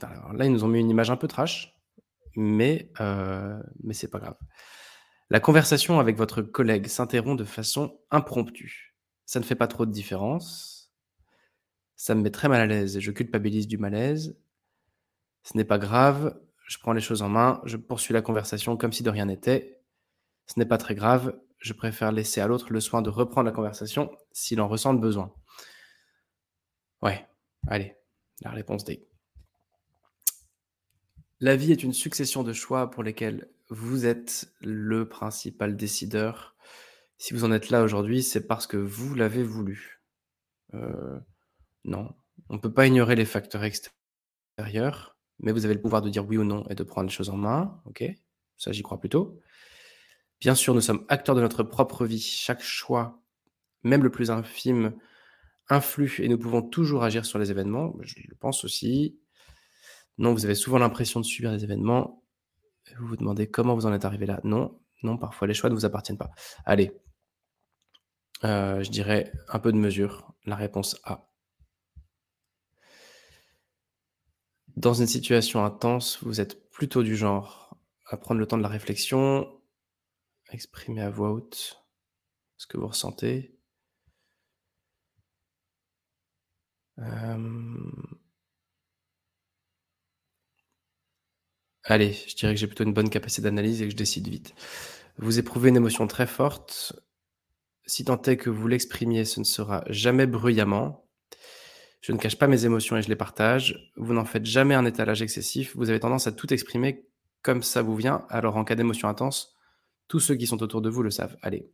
là, 0.00 0.44
ils 0.44 0.52
nous 0.52 0.64
ont 0.64 0.68
mis 0.68 0.80
une 0.80 0.90
image 0.90 1.10
un 1.10 1.16
peu 1.16 1.28
trash, 1.28 1.74
mais, 2.36 2.90
euh, 3.00 3.60
mais 3.82 3.94
c'est 3.94 4.08
pas 4.08 4.18
grave. 4.18 4.36
La 5.30 5.40
conversation 5.40 6.00
avec 6.00 6.16
votre 6.16 6.40
collègue 6.40 6.86
s'interrompt 6.86 7.38
de 7.38 7.44
façon 7.44 8.00
impromptue. 8.10 8.94
Ça 9.26 9.40
ne 9.40 9.44
fait 9.44 9.54
pas 9.54 9.66
trop 9.66 9.84
de 9.84 9.92
différence. 9.92 10.90
Ça 11.96 12.14
me 12.14 12.22
met 12.22 12.30
très 12.30 12.48
mal 12.48 12.62
à 12.62 12.66
l'aise 12.66 12.96
et 12.96 13.00
je 13.00 13.10
culpabilise 13.10 13.68
du 13.68 13.76
malaise. 13.76 14.38
Ce 15.42 15.56
n'est 15.56 15.64
pas 15.64 15.78
grave, 15.78 16.40
je 16.66 16.78
prends 16.78 16.94
les 16.94 17.00
choses 17.00 17.20
en 17.20 17.28
main, 17.28 17.60
je 17.64 17.76
poursuis 17.76 18.14
la 18.14 18.22
conversation 18.22 18.76
comme 18.78 18.92
si 18.92 19.02
de 19.02 19.10
rien 19.10 19.26
n'était. 19.26 19.82
Ce 20.46 20.58
n'est 20.58 20.66
pas 20.66 20.78
très 20.78 20.94
grave, 20.94 21.38
je 21.58 21.74
préfère 21.74 22.10
laisser 22.10 22.40
à 22.40 22.46
l'autre 22.46 22.72
le 22.72 22.80
soin 22.80 23.02
de 23.02 23.10
reprendre 23.10 23.46
la 23.46 23.54
conversation 23.54 24.10
s'il 24.32 24.60
en 24.62 24.68
ressent 24.68 24.94
le 24.94 24.98
besoin. 24.98 25.34
Ouais, 27.02 27.26
allez, 27.66 27.96
la 28.40 28.50
réponse 28.50 28.84
D. 28.84 29.06
La 31.40 31.54
vie 31.54 31.72
est 31.72 31.82
une 31.82 31.92
succession 31.92 32.42
de 32.42 32.52
choix 32.52 32.90
pour 32.90 33.02
lesquels 33.02 33.48
vous 33.70 34.06
êtes 34.06 34.52
le 34.60 35.08
principal 35.08 35.76
décideur. 35.76 36.56
Si 37.18 37.34
vous 37.34 37.44
en 37.44 37.52
êtes 37.52 37.70
là 37.70 37.82
aujourd'hui, 37.82 38.22
c'est 38.22 38.46
parce 38.46 38.66
que 38.66 38.76
vous 38.76 39.14
l'avez 39.14 39.42
voulu. 39.42 40.00
Euh, 40.74 41.18
non, 41.84 42.14
on 42.48 42.54
ne 42.54 42.58
peut 42.60 42.72
pas 42.72 42.86
ignorer 42.86 43.16
les 43.16 43.24
facteurs 43.24 43.64
extérieurs, 43.64 45.18
mais 45.40 45.52
vous 45.52 45.64
avez 45.64 45.74
le 45.74 45.80
pouvoir 45.80 46.02
de 46.02 46.10
dire 46.10 46.26
oui 46.26 46.38
ou 46.38 46.44
non 46.44 46.66
et 46.68 46.74
de 46.74 46.82
prendre 46.82 47.08
les 47.08 47.14
choses 47.14 47.30
en 47.30 47.36
main. 47.36 47.80
Ok, 47.86 48.04
ça 48.56 48.72
j'y 48.72 48.82
crois 48.82 49.00
plutôt. 49.00 49.40
Bien 50.40 50.54
sûr, 50.54 50.74
nous 50.74 50.80
sommes 50.80 51.04
acteurs 51.08 51.34
de 51.34 51.40
notre 51.40 51.62
propre 51.62 52.06
vie. 52.06 52.20
Chaque 52.20 52.62
choix, 52.62 53.20
même 53.82 54.04
le 54.04 54.10
plus 54.10 54.30
infime, 54.30 54.94
influe 55.68 56.20
et 56.20 56.28
nous 56.28 56.38
pouvons 56.38 56.62
toujours 56.62 57.02
agir 57.02 57.26
sur 57.26 57.38
les 57.38 57.50
événements. 57.50 57.94
Je 58.00 58.14
le 58.28 58.36
pense 58.36 58.64
aussi. 58.64 59.18
Non, 60.16 60.32
vous 60.32 60.44
avez 60.44 60.54
souvent 60.54 60.78
l'impression 60.78 61.20
de 61.20 61.24
subir 61.24 61.52
les 61.52 61.64
événements. 61.64 62.17
Vous 62.98 63.06
vous 63.06 63.16
demandez 63.16 63.50
comment 63.50 63.74
vous 63.74 63.86
en 63.86 63.92
êtes 63.92 64.04
arrivé 64.04 64.26
là. 64.26 64.40
Non, 64.44 64.80
non, 65.02 65.16
parfois 65.18 65.46
les 65.46 65.54
choix 65.54 65.70
ne 65.70 65.74
vous 65.74 65.84
appartiennent 65.84 66.18
pas. 66.18 66.30
Allez, 66.64 66.92
euh, 68.44 68.82
je 68.82 68.90
dirais 68.90 69.32
un 69.48 69.58
peu 69.58 69.72
de 69.72 69.78
mesure. 69.78 70.32
La 70.44 70.56
réponse 70.56 70.98
A. 71.04 71.28
Dans 74.76 74.94
une 74.94 75.06
situation 75.06 75.64
intense, 75.64 76.22
vous 76.22 76.40
êtes 76.40 76.70
plutôt 76.70 77.02
du 77.02 77.16
genre 77.16 77.76
à 78.06 78.16
prendre 78.16 78.40
le 78.40 78.46
temps 78.46 78.56
de 78.56 78.62
la 78.62 78.68
réflexion, 78.68 79.60
exprimer 80.50 81.02
à 81.02 81.10
voix 81.10 81.32
haute 81.32 81.84
ce 82.56 82.66
que 82.66 82.78
vous 82.78 82.86
ressentez. 82.88 83.58
Euh, 86.98 87.90
Allez, 91.90 92.12
je 92.12 92.36
dirais 92.36 92.52
que 92.52 92.60
j'ai 92.60 92.66
plutôt 92.66 92.84
une 92.84 92.92
bonne 92.92 93.08
capacité 93.08 93.40
d'analyse 93.40 93.80
et 93.80 93.86
que 93.86 93.92
je 93.92 93.96
décide 93.96 94.28
vite. 94.28 94.54
Vous 95.16 95.38
éprouvez 95.38 95.70
une 95.70 95.76
émotion 95.76 96.06
très 96.06 96.26
forte. 96.26 96.92
Si 97.86 98.04
tant 98.04 98.20
est 98.22 98.36
que 98.36 98.50
vous 98.50 98.68
l'exprimiez, 98.68 99.24
ce 99.24 99.40
ne 99.40 99.44
sera 99.44 99.84
jamais 99.88 100.26
bruyamment. 100.26 101.06
Je 102.02 102.12
ne 102.12 102.18
cache 102.18 102.36
pas 102.36 102.46
mes 102.46 102.66
émotions 102.66 102.98
et 102.98 103.02
je 103.02 103.08
les 103.08 103.16
partage. 103.16 103.90
Vous 103.96 104.12
n'en 104.12 104.26
faites 104.26 104.44
jamais 104.44 104.74
un 104.74 104.84
étalage 104.84 105.22
excessif. 105.22 105.74
Vous 105.76 105.88
avez 105.88 105.98
tendance 105.98 106.26
à 106.26 106.32
tout 106.32 106.52
exprimer 106.52 107.06
comme 107.40 107.62
ça 107.62 107.80
vous 107.80 107.96
vient. 107.96 108.26
Alors 108.28 108.58
en 108.58 108.64
cas 108.64 108.74
d'émotion 108.74 109.08
intense, 109.08 109.56
tous 110.08 110.20
ceux 110.20 110.34
qui 110.34 110.46
sont 110.46 110.62
autour 110.62 110.82
de 110.82 110.90
vous 110.90 111.02
le 111.02 111.10
savent. 111.10 111.38
Allez, 111.40 111.70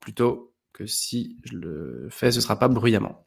plutôt 0.00 0.54
que 0.72 0.86
si 0.86 1.36
je 1.44 1.56
le 1.56 2.08
fais, 2.10 2.32
ce 2.32 2.38
ne 2.38 2.42
sera 2.42 2.58
pas 2.58 2.68
bruyamment. 2.68 3.26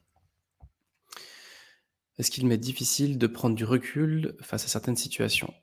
Est-ce 2.18 2.32
qu'il 2.32 2.48
m'est 2.48 2.58
difficile 2.58 3.20
de 3.20 3.28
prendre 3.28 3.56
du 3.56 3.66
recul 3.66 4.36
face 4.42 4.66
à 4.66 4.68
certaines 4.68 4.98
situations? 4.98 5.54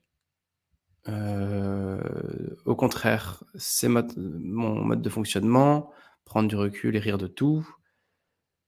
Au 1.06 2.76
contraire, 2.76 3.44
c'est 3.54 3.88
mon 3.88 4.84
mode 4.84 5.02
de 5.02 5.10
fonctionnement, 5.10 5.92
prendre 6.24 6.48
du 6.48 6.56
recul 6.56 6.96
et 6.96 7.00
rire 7.00 7.18
de 7.18 7.26
tout. 7.26 7.66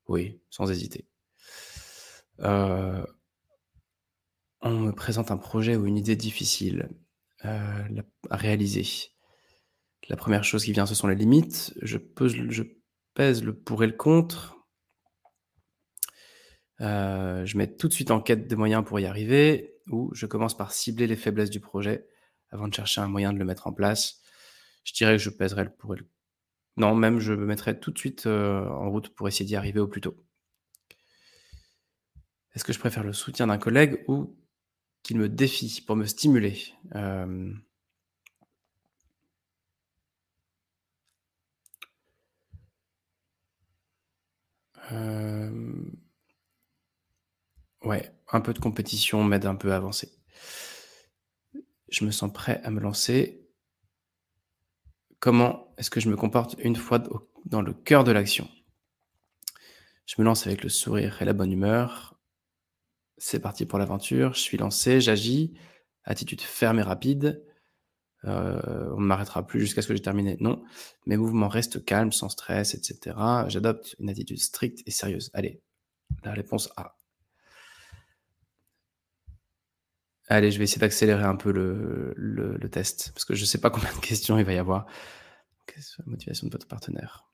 Oui, 0.08 0.40
sans 0.50 0.70
hésiter. 0.70 1.06
Euh, 2.40 3.04
on 4.60 4.78
me 4.78 4.92
présente 4.92 5.30
un 5.30 5.36
projet 5.36 5.76
ou 5.76 5.86
une 5.86 5.96
idée 5.96 6.16
difficile 6.16 6.88
euh, 7.44 8.02
à 8.30 8.36
réaliser. 8.36 8.86
La 10.08 10.16
première 10.16 10.44
chose 10.44 10.64
qui 10.64 10.72
vient, 10.72 10.86
ce 10.86 10.94
sont 10.94 11.08
les 11.08 11.16
limites. 11.16 11.74
Je 11.82 11.98
pèse 11.98 13.42
le 13.42 13.58
pour 13.58 13.82
et 13.82 13.86
le 13.86 13.94
contre. 13.94 14.56
je 16.78 17.56
mets 17.56 17.74
tout 17.74 17.88
de 17.88 17.92
suite 17.92 18.10
en 18.10 18.20
quête 18.20 18.46
des 18.46 18.56
moyens 18.56 18.84
pour 18.84 19.00
y 19.00 19.06
arriver, 19.06 19.74
ou 19.88 20.10
je 20.14 20.26
commence 20.26 20.56
par 20.56 20.72
cibler 20.72 21.06
les 21.06 21.16
faiblesses 21.16 21.50
du 21.50 21.60
projet 21.60 22.06
avant 22.56 22.68
de 22.68 22.74
chercher 22.74 23.00
un 23.00 23.08
moyen 23.08 23.32
de 23.32 23.38
le 23.38 23.44
mettre 23.44 23.66
en 23.66 23.72
place. 23.72 24.20
Je 24.84 24.92
dirais 24.92 25.16
que 25.16 25.22
je 25.22 25.30
pèserais 25.30 25.64
le 25.64 25.70
pour 25.70 25.94
le... 25.94 26.08
Non, 26.76 26.94
même 26.94 27.20
je 27.20 27.32
me 27.32 27.46
mettrais 27.46 27.78
tout 27.78 27.90
de 27.90 27.98
suite 27.98 28.26
euh, 28.26 28.68
en 28.68 28.90
route 28.90 29.10
pour 29.14 29.28
essayer 29.28 29.44
d'y 29.46 29.56
arriver 29.56 29.80
au 29.80 29.88
plus 29.88 30.00
tôt. 30.00 30.16
Est-ce 32.54 32.64
que 32.64 32.72
je 32.72 32.78
préfère 32.78 33.04
le 33.04 33.12
soutien 33.12 33.46
d'un 33.48 33.58
collègue 33.58 34.04
ou 34.08 34.36
qu'il 35.02 35.18
me 35.18 35.28
défie 35.28 35.82
pour 35.86 35.96
me 35.96 36.04
stimuler 36.06 36.58
euh, 36.94 37.52
euh, 44.92 45.90
Ouais, 47.82 48.10
un 48.32 48.40
peu 48.40 48.52
de 48.52 48.58
compétition 48.58 49.22
m'aide 49.24 49.46
un 49.46 49.54
peu 49.54 49.72
à 49.72 49.76
avancer. 49.76 50.10
Je 51.88 52.04
me 52.04 52.10
sens 52.10 52.32
prêt 52.32 52.60
à 52.64 52.70
me 52.70 52.80
lancer. 52.80 53.46
Comment 55.20 55.74
est-ce 55.78 55.90
que 55.90 56.00
je 56.00 56.08
me 56.08 56.16
comporte 56.16 56.56
une 56.58 56.76
fois 56.76 57.02
dans 57.44 57.62
le 57.62 57.72
cœur 57.72 58.04
de 58.04 58.12
l'action? 58.12 58.48
Je 60.06 60.14
me 60.18 60.24
lance 60.24 60.46
avec 60.46 60.62
le 60.62 60.68
sourire 60.68 61.20
et 61.20 61.24
la 61.24 61.32
bonne 61.32 61.52
humeur. 61.52 62.20
C'est 63.18 63.40
parti 63.40 63.66
pour 63.66 63.78
l'aventure. 63.78 64.34
Je 64.34 64.40
suis 64.40 64.56
lancé, 64.56 65.00
j'agis. 65.00 65.54
Attitude 66.04 66.40
ferme 66.40 66.78
et 66.78 66.82
rapide. 66.82 67.42
Euh, 68.24 68.92
on 68.96 69.00
ne 69.00 69.06
m'arrêtera 69.06 69.46
plus 69.46 69.60
jusqu'à 69.60 69.82
ce 69.82 69.88
que 69.88 69.94
j'ai 69.94 70.02
terminé. 70.02 70.36
Non. 70.40 70.62
Mes 71.06 71.16
mouvements 71.16 71.48
restent 71.48 71.84
calmes, 71.84 72.12
sans 72.12 72.28
stress, 72.28 72.74
etc. 72.74 73.16
J'adopte 73.48 73.96
une 73.98 74.10
attitude 74.10 74.38
stricte 74.38 74.82
et 74.86 74.90
sérieuse. 74.90 75.30
Allez, 75.34 75.62
la 76.24 76.32
réponse 76.32 76.70
A. 76.76 76.96
Allez, 80.28 80.50
je 80.50 80.58
vais 80.58 80.64
essayer 80.64 80.80
d'accélérer 80.80 81.22
un 81.24 81.36
peu 81.36 81.52
le, 81.52 82.68
test, 82.70 83.12
parce 83.14 83.24
que 83.24 83.34
je 83.34 83.42
ne 83.42 83.46
sais 83.46 83.60
pas 83.60 83.70
combien 83.70 83.92
de 83.92 84.00
questions 84.00 84.38
il 84.38 84.44
va 84.44 84.52
y 84.52 84.58
avoir. 84.58 84.86
Quelle 85.66 85.82
est 85.82 85.98
la 85.98 86.04
motivation 86.06 86.46
de 86.48 86.52
votre 86.52 86.66
partenaire 86.68 87.26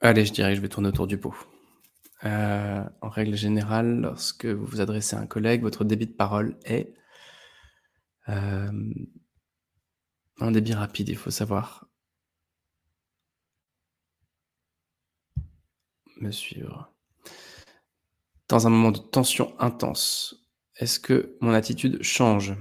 Allez, 0.00 0.24
je 0.24 0.32
dirais 0.32 0.50
que 0.50 0.56
je 0.56 0.60
vais 0.60 0.68
tourner 0.68 0.88
autour 0.88 1.06
du 1.06 1.18
pot. 1.18 1.34
Euh, 2.24 2.84
en 3.00 3.08
règle 3.08 3.34
générale, 3.36 4.00
lorsque 4.00 4.46
vous 4.46 4.64
vous 4.64 4.80
adressez 4.80 5.16
à 5.16 5.20
un 5.20 5.26
collègue, 5.26 5.62
votre 5.62 5.84
débit 5.84 6.06
de 6.06 6.12
parole 6.12 6.56
est 6.64 6.94
un 8.26 8.90
débit 10.50 10.74
rapide, 10.74 11.08
il 11.08 11.16
faut 11.16 11.30
savoir 11.30 11.86
me 16.20 16.30
suivre. 16.30 16.92
Dans 18.48 18.66
un 18.66 18.70
moment 18.70 18.92
de 18.92 18.98
tension 18.98 19.58
intense, 19.60 20.46
est-ce 20.76 21.00
que 21.00 21.36
mon 21.40 21.52
attitude 21.52 22.02
change? 22.02 22.54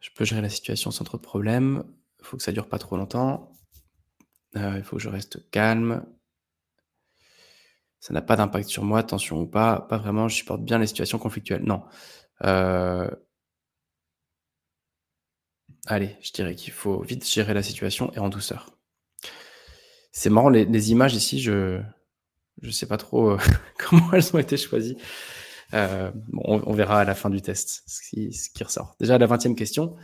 Je 0.00 0.10
peux 0.14 0.24
gérer 0.24 0.42
la 0.42 0.48
situation 0.48 0.90
sans 0.90 1.04
trop 1.04 1.18
de 1.18 1.22
problèmes. 1.22 1.84
Il 2.20 2.26
faut 2.26 2.36
que 2.36 2.42
ça 2.42 2.52
dure 2.52 2.68
pas 2.68 2.78
trop 2.78 2.96
longtemps. 2.96 3.52
Euh, 4.56 4.74
il 4.76 4.84
faut 4.84 4.96
que 4.96 5.02
je 5.02 5.08
reste 5.08 5.50
calme. 5.50 6.04
Ça 8.00 8.12
n'a 8.12 8.22
pas 8.22 8.36
d'impact 8.36 8.68
sur 8.68 8.84
moi, 8.84 9.02
tension 9.02 9.40
ou 9.40 9.46
pas. 9.46 9.80
Pas 9.80 9.98
vraiment, 9.98 10.28
je 10.28 10.36
supporte 10.36 10.62
bien 10.62 10.78
les 10.78 10.86
situations 10.86 11.18
conflictuelles. 11.18 11.62
Non. 11.62 11.84
Euh, 12.44 13.08
allez, 15.86 16.16
je 16.22 16.32
dirais 16.32 16.54
qu'il 16.54 16.72
faut 16.72 17.00
vite 17.02 17.28
gérer 17.28 17.54
la 17.54 17.62
situation 17.62 18.12
et 18.14 18.18
en 18.18 18.28
douceur. 18.28 18.70
C'est 20.12 20.30
marrant, 20.30 20.50
les, 20.50 20.90
images 20.90 21.14
ici, 21.14 21.40
je 21.40 21.80
ne 22.62 22.70
sais 22.70 22.86
pas 22.86 22.98
trop 22.98 23.30
euh, 23.30 23.38
comment 23.78 24.12
elles 24.12 24.34
ont 24.34 24.38
été 24.38 24.56
choisies. 24.56 24.96
Euh, 25.74 26.10
on, 26.34 26.72
verra 26.74 27.00
à 27.00 27.04
la 27.04 27.14
fin 27.14 27.30
du 27.30 27.40
test 27.40 27.82
ce 27.86 28.02
qui, 28.02 28.62
ressort. 28.62 28.94
Déjà, 29.00 29.16
la 29.16 29.26
vingtième 29.26 29.56
question. 29.56 29.96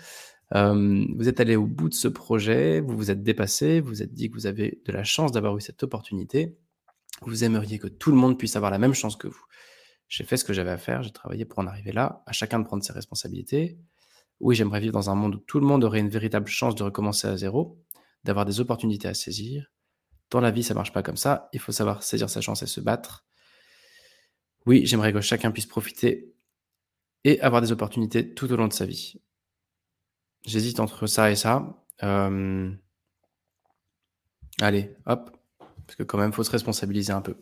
vous 0.55 1.29
êtes 1.29 1.41
allé 1.41 1.57
au 1.57 1.67
bout 1.67 1.91
de 1.91 1.95
ce 1.95 2.09
projet, 2.09 2.81
vous 2.81 2.97
vous 2.97 3.11
êtes 3.11 3.23
dépassé, 3.23 3.81
vous 3.81 3.89
vous 3.89 4.03
êtes 4.03 4.15
dit 4.15 4.31
que 4.31 4.35
vous 4.35 4.47
avez 4.47 4.81
de 4.87 4.93
la 4.93 5.05
chance 5.05 5.31
d'avoir 5.31 5.57
eu 5.59 5.61
cette 5.61 5.83
opportunité. 5.83 6.57
Vous 7.23 7.45
aimeriez 7.45 7.79
que 7.79 7.89
tout 7.89 8.11
le 8.11 8.17
monde 8.17 8.39
puisse 8.39 8.57
avoir 8.57 8.71
la 8.71 8.79
même 8.79 8.95
chance 8.95 9.17
que 9.17 9.29
vous. 9.29 9.45
J'ai 10.09 10.25
fait 10.25 10.37
ce 10.37 10.45
que 10.45 10.53
j'avais 10.53 10.71
à 10.71 10.79
faire, 10.79 11.03
j'ai 11.03 11.11
travaillé 11.11 11.45
pour 11.45 11.59
en 11.59 11.67
arriver 11.67 11.93
là, 11.93 12.23
à 12.27 12.33
chacun 12.33 12.59
de 12.59 12.65
prendre 12.65 12.83
ses 12.83 12.93
responsabilités. 12.93 13.79
Oui, 14.41 14.55
j'aimerais 14.55 14.81
vivre 14.81 14.93
dans 14.93 15.11
un 15.11 15.15
monde 15.15 15.35
où 15.37 15.39
tout 15.39 15.61
le 15.61 15.67
monde 15.67 15.85
aurait 15.85 16.01
une 16.01 16.09
véritable 16.09 16.47
chance 16.49 16.75
de 16.75 16.83
recommencer 16.83 17.27
à 17.27 17.37
zéro, 17.37 17.79
d'avoir 18.25 18.47
des 18.47 18.61
opportunités 18.61 19.09
à 19.09 19.15
saisir. 19.15 19.71
Dans 20.31 20.41
la 20.41 20.51
vie, 20.51 20.63
ça 20.63 20.75
marche 20.75 20.93
pas 20.93 21.03
comme 21.03 21.17
ça. 21.17 21.49
Il 21.53 21.61
faut 21.61 21.73
savoir 21.73 22.03
saisir 22.03 22.31
sa 22.31 22.41
chance 22.41 22.63
et 22.63 22.67
se 22.67 22.81
battre. 22.81 23.27
Oui, 24.67 24.83
j'aimerais 24.85 25.13
que 25.13 25.21
chacun 25.21 25.51
puisse 25.51 25.67
profiter 25.67 26.35
et 27.25 27.41
avoir 27.41 27.63
des 27.63 27.73
opportunités 27.73 28.35
tout 28.35 28.51
au 28.53 28.57
long 28.57 28.69
de 28.69 28.73
sa 28.73 28.87
vie. 28.87 29.21
J'hésite 30.47 30.81
entre 30.81 31.07
ça 31.07 31.31
et 31.31 31.37
ça. 31.37 31.85
Euh, 32.03 32.71
Allez, 34.61 34.97
hop, 35.07 35.31
parce 35.87 35.97
que 35.97 36.03
quand 36.03 36.19
même, 36.19 36.33
faut 36.33 36.43
se 36.43 36.51
responsabiliser 36.51 37.13
un 37.13 37.21
peu. 37.21 37.37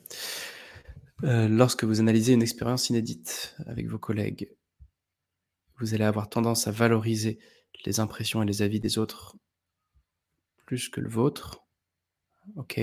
Heu, 1.23 1.49
lorsque 1.49 1.85
vous 1.85 2.01
analysez 2.01 2.33
une 2.35 2.43
expérience 2.43 2.91
inédite 2.91 3.57
avec 3.67 3.89
vos 3.89 3.99
collègues 3.99 4.51
vous 5.79 5.95
allez 5.95 6.05
avoir 6.05 6.29
tendance 6.29 6.67
à 6.67 6.71
valoriser 6.71 7.39
les 7.85 8.01
impressions 8.01 8.43
et 8.43 8.47
les 8.47 8.63
avis 8.63 8.81
des 8.81 8.99
autres 8.99 9.37
plus 10.65 10.89
que 10.89 11.01
le 11.01 11.09
vôtre. 11.09 11.65
OK. 12.57 12.81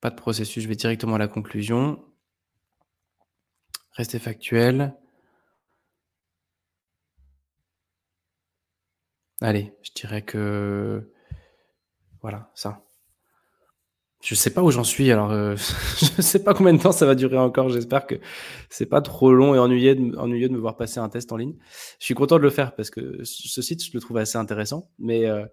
Pas 0.00 0.10
de 0.10 0.16
processus, 0.16 0.62
je 0.62 0.68
vais 0.68 0.76
directement 0.76 1.16
à 1.16 1.18
la 1.18 1.28
conclusion. 1.28 2.02
Restez 3.92 4.18
factuel. 4.18 4.94
Allez, 9.40 9.74
je 9.82 9.90
dirais 9.94 10.22
que 10.22 11.10
voilà, 12.20 12.50
ça. 12.54 12.85
Je 14.26 14.34
sais 14.34 14.50
pas 14.50 14.60
où 14.64 14.72
j'en 14.72 14.82
suis 14.82 15.12
alors, 15.12 15.30
heu, 15.32 15.54
je 16.16 16.20
sais 16.20 16.42
pas 16.42 16.52
combien 16.52 16.72
de 16.74 16.82
temps 16.82 16.90
ça 16.90 17.06
va 17.06 17.14
durer 17.14 17.38
encore. 17.38 17.68
J'espère 17.68 18.06
que 18.08 18.16
c'est 18.70 18.86
pas 18.86 19.00
trop 19.00 19.32
long 19.32 19.54
et 19.54 19.58
ennuyeux 19.60 19.94
de 19.94 20.52
me 20.52 20.58
voir 20.58 20.76
passer 20.76 20.98
un 20.98 21.08
test 21.08 21.30
en 21.30 21.36
ligne. 21.36 21.54
Je 22.00 22.06
suis 22.06 22.14
content 22.14 22.36
de 22.36 22.42
le 22.42 22.50
faire 22.50 22.74
parce 22.74 22.90
que 22.90 23.20
ce 23.22 23.62
site, 23.62 23.84
je 23.84 23.90
le 23.94 24.00
trouve 24.00 24.16
assez 24.16 24.36
intéressant, 24.36 24.90
mais 24.98 25.26
heu 25.26 25.46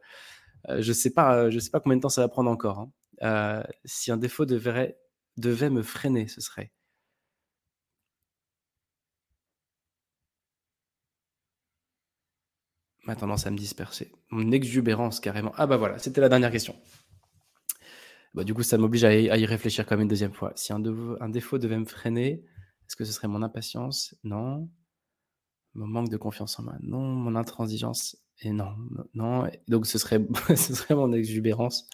heu, 0.70 0.82
je 0.82 0.94
sais 0.94 1.12
pas, 1.12 1.46
heu, 1.48 1.52
je 1.52 1.60
sais 1.60 1.72
pas 1.72 1.80
combien 1.82 1.98
de 1.98 2.02
temps 2.04 2.10
ça 2.10 2.22
va 2.22 2.30
prendre 2.30 2.52
encore, 2.52 2.80
hein. 2.80 3.64
Si 3.86 4.12
un 4.12 4.18
défaut 4.18 4.46
devrait 4.46 4.98
devait 5.38 5.70
me 5.72 5.84
freiner, 5.84 6.28
ce 6.28 6.42
serait 6.42 6.72
ma 13.06 13.16
tendance 13.16 13.48
à 13.48 13.52
me 13.52 13.58
disperser, 13.58 14.12
mon 14.30 14.52
exubérance 14.52 15.20
carrément. 15.22 15.54
Ah 15.58 15.68
bah 15.68 15.78
voilà, 15.78 15.98
c'était 16.00 16.22
la 16.22 16.30
dernière 16.30 16.52
question. 16.52 16.76
Bah, 18.34 18.44
du 18.44 18.54
coup, 18.54 18.64
ça 18.64 18.78
m'oblige 18.78 19.04
à 19.04 19.10
à 19.10 19.38
y 19.38 19.46
réfléchir 19.46 19.86
quand 19.86 19.96
même 19.96 20.04
une 20.04 20.08
2e 20.08 20.34
fois. 20.34 20.54
Si 20.56 20.74
un 20.74 20.80
défaut 21.30 21.58
devait 21.60 21.78
me 21.78 21.86
freiner, 21.86 22.44
est-ce 22.88 22.96
que 22.96 23.06
ce 23.06 23.12
serait 23.12 23.28
mon 23.28 23.44
impatience? 23.44 24.16
Non. 24.24 24.70
Mon 25.76 25.88
manque 25.88 26.10
de 26.10 26.18
confiance 26.18 26.60
en 26.60 26.64
moi? 26.64 26.76
Non. 26.82 27.02
Mon 27.02 27.36
intransigeance? 27.36 28.18
Et 28.42 28.52
non, 28.52 28.76
non, 29.14 29.48
donc 29.68 29.86
ce 29.88 29.98
serait 30.00 30.20
mon 30.96 31.14
exubérance 31.14 31.88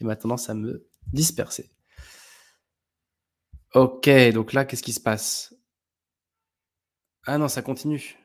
et 0.00 0.04
ma 0.04 0.16
tendance 0.16 0.50
à 0.50 0.54
me 0.54 0.86
disperser. 1.12 1.70
OK, 3.74 4.08
donc 4.32 4.52
là, 4.52 4.64
qu'est-ce 4.64 4.82
qui 4.82 4.92
se 4.92 5.00
passe? 5.00 5.54
Ah 7.26 7.36
non, 7.38 7.48
ça 7.48 7.62
continue? 7.62 8.16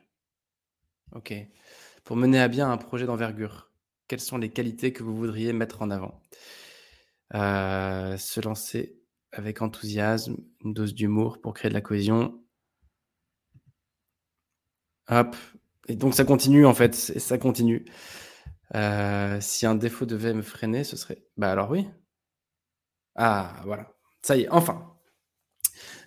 OK. 1.14 1.32
Pour 2.04 2.16
mener 2.16 2.40
à 2.40 2.48
bien 2.48 2.70
un 2.70 2.76
projet 2.76 3.06
d'envergure, 3.06 3.70
quelles 4.08 4.20
sont 4.20 4.38
les 4.38 4.50
qualités 4.50 4.92
que 4.92 5.02
vous 5.02 5.16
voudriez 5.16 5.52
mettre 5.52 5.82
en 5.82 5.90
avant? 5.90 6.20
Heu, 7.34 8.16
se 8.18 8.40
lancer 8.40 8.98
avec 9.32 9.62
enthousiasme, 9.62 10.36
une 10.64 10.74
dose 10.74 10.94
d'humour 10.94 11.40
pour 11.40 11.54
créer 11.54 11.68
de 11.70 11.74
la 11.74 11.80
cohésion. 11.80 12.42
Hop 15.08 15.36
et 15.88 15.96
donc 15.96 16.14
ça 16.14 16.24
continue 16.24 16.64
en 16.64 16.74
fait, 16.74 16.94
c 16.94 17.18
ça 17.18 17.38
continue. 17.38 17.84
Heu, 18.74 19.38
si 19.40 19.66
un 19.66 19.74
défaut 19.76 20.06
devait 20.06 20.34
me 20.34 20.42
freiner, 20.42 20.84
ce 20.84 20.96
serait 20.96 21.22
bah, 21.36 21.52
alors 21.52 21.70
oui. 21.70 21.86
Ah 23.16 23.60
voilà, 23.64 23.92
ça 24.22 24.36
y 24.36 24.42
est, 24.42 24.48
enfin! 24.48 24.88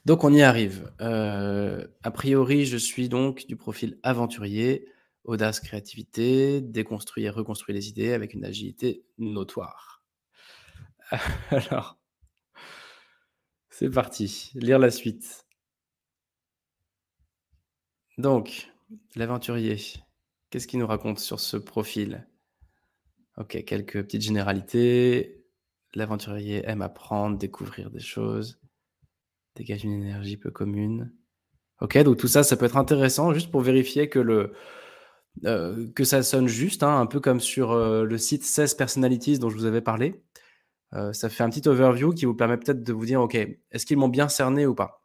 Donc 0.06 0.24
on 0.24 0.32
y 0.32 0.44
arrive. 0.44 0.92
Heu, 1.02 1.92
a 2.04 2.12
priori, 2.12 2.66
je 2.66 2.78
suis 2.78 3.10
donc 3.10 3.48
du 3.48 3.56
profil 3.56 3.98
aventurier, 4.04 4.88
audace, 5.24 5.60
créativité, 5.60 6.62
déconstruit 6.62 7.24
et 7.26 7.30
reconstruit 7.32 7.74
les 7.74 7.90
idées 7.90 8.14
avec 8.14 8.36
une 8.36 8.46
agilité 8.46 9.04
notoire. 9.18 9.95
Alors 11.52 11.98
c'est 13.70 13.90
parti, 13.90 14.52
lire 14.56 14.80
la 14.80 14.90
suite. 14.90 15.46
Donc 18.18 18.72
l'aventurier, 19.16 19.78
qu'est-ce 20.50 20.68
qu'il 20.68 20.80
nous 20.80 20.88
raconte 20.88 21.20
sur 21.20 21.40
ce 21.40 21.58
profil? 21.58 22.26
OK, 23.38 23.64
quelques 23.66 24.02
petites 24.04 24.22
généralités. 24.22 25.42
L'aventurier 25.94 26.64
aime 26.66 26.82
apprendre, 26.82 27.38
découvrir 27.38 27.90
des 27.90 28.00
choses, 28.00 28.60
dégage 29.56 29.84
une 29.86 29.94
énergie 29.94 30.38
peu 30.38 30.52
commune. 30.52 31.14
OK, 31.82 31.98
donc 32.04 32.18
tout 32.18 32.28
ça, 32.28 32.44
ça 32.44 32.58
peut 32.58 32.66
être 32.66 32.78
intéressant 32.78 33.34
juste 33.34 33.52
pour 33.52 33.62
vérifier 33.62 34.10
que 34.10 34.52
que 35.94 36.04
ça 36.04 36.24
sonne 36.24 36.48
juste, 36.48 36.84
hein, 36.84 37.00
un 37.00 37.06
peu 37.06 37.20
comme 37.20 37.40
sur, 37.40 37.74
heu, 37.74 38.06
le 38.06 38.18
site 38.18 38.44
16 38.44 38.74
Personalities 38.76 39.40
dont 39.40 39.50
je 39.50 39.58
vous 39.58 39.66
avais 39.66 39.82
parlé. 39.82 40.22
Heu, 40.96 41.14
ça 41.14 41.30
fait 41.30 41.44
un 41.44 41.50
petit 41.50 41.68
overview 41.68 42.14
qui 42.14 42.26
vous 42.26 42.36
permet 42.36 42.58
peut-être 42.58 42.84
de 42.84 42.94
vous 42.94 43.06
dire: 43.06 43.22
«OK, 43.22 43.36
est-ce 43.36 43.86
qu'ils 43.86 43.98
m'ont 43.98 44.10
bien 44.10 44.30
cerné 44.30 44.66
ou 44.66 44.76
pas?» 44.76 45.02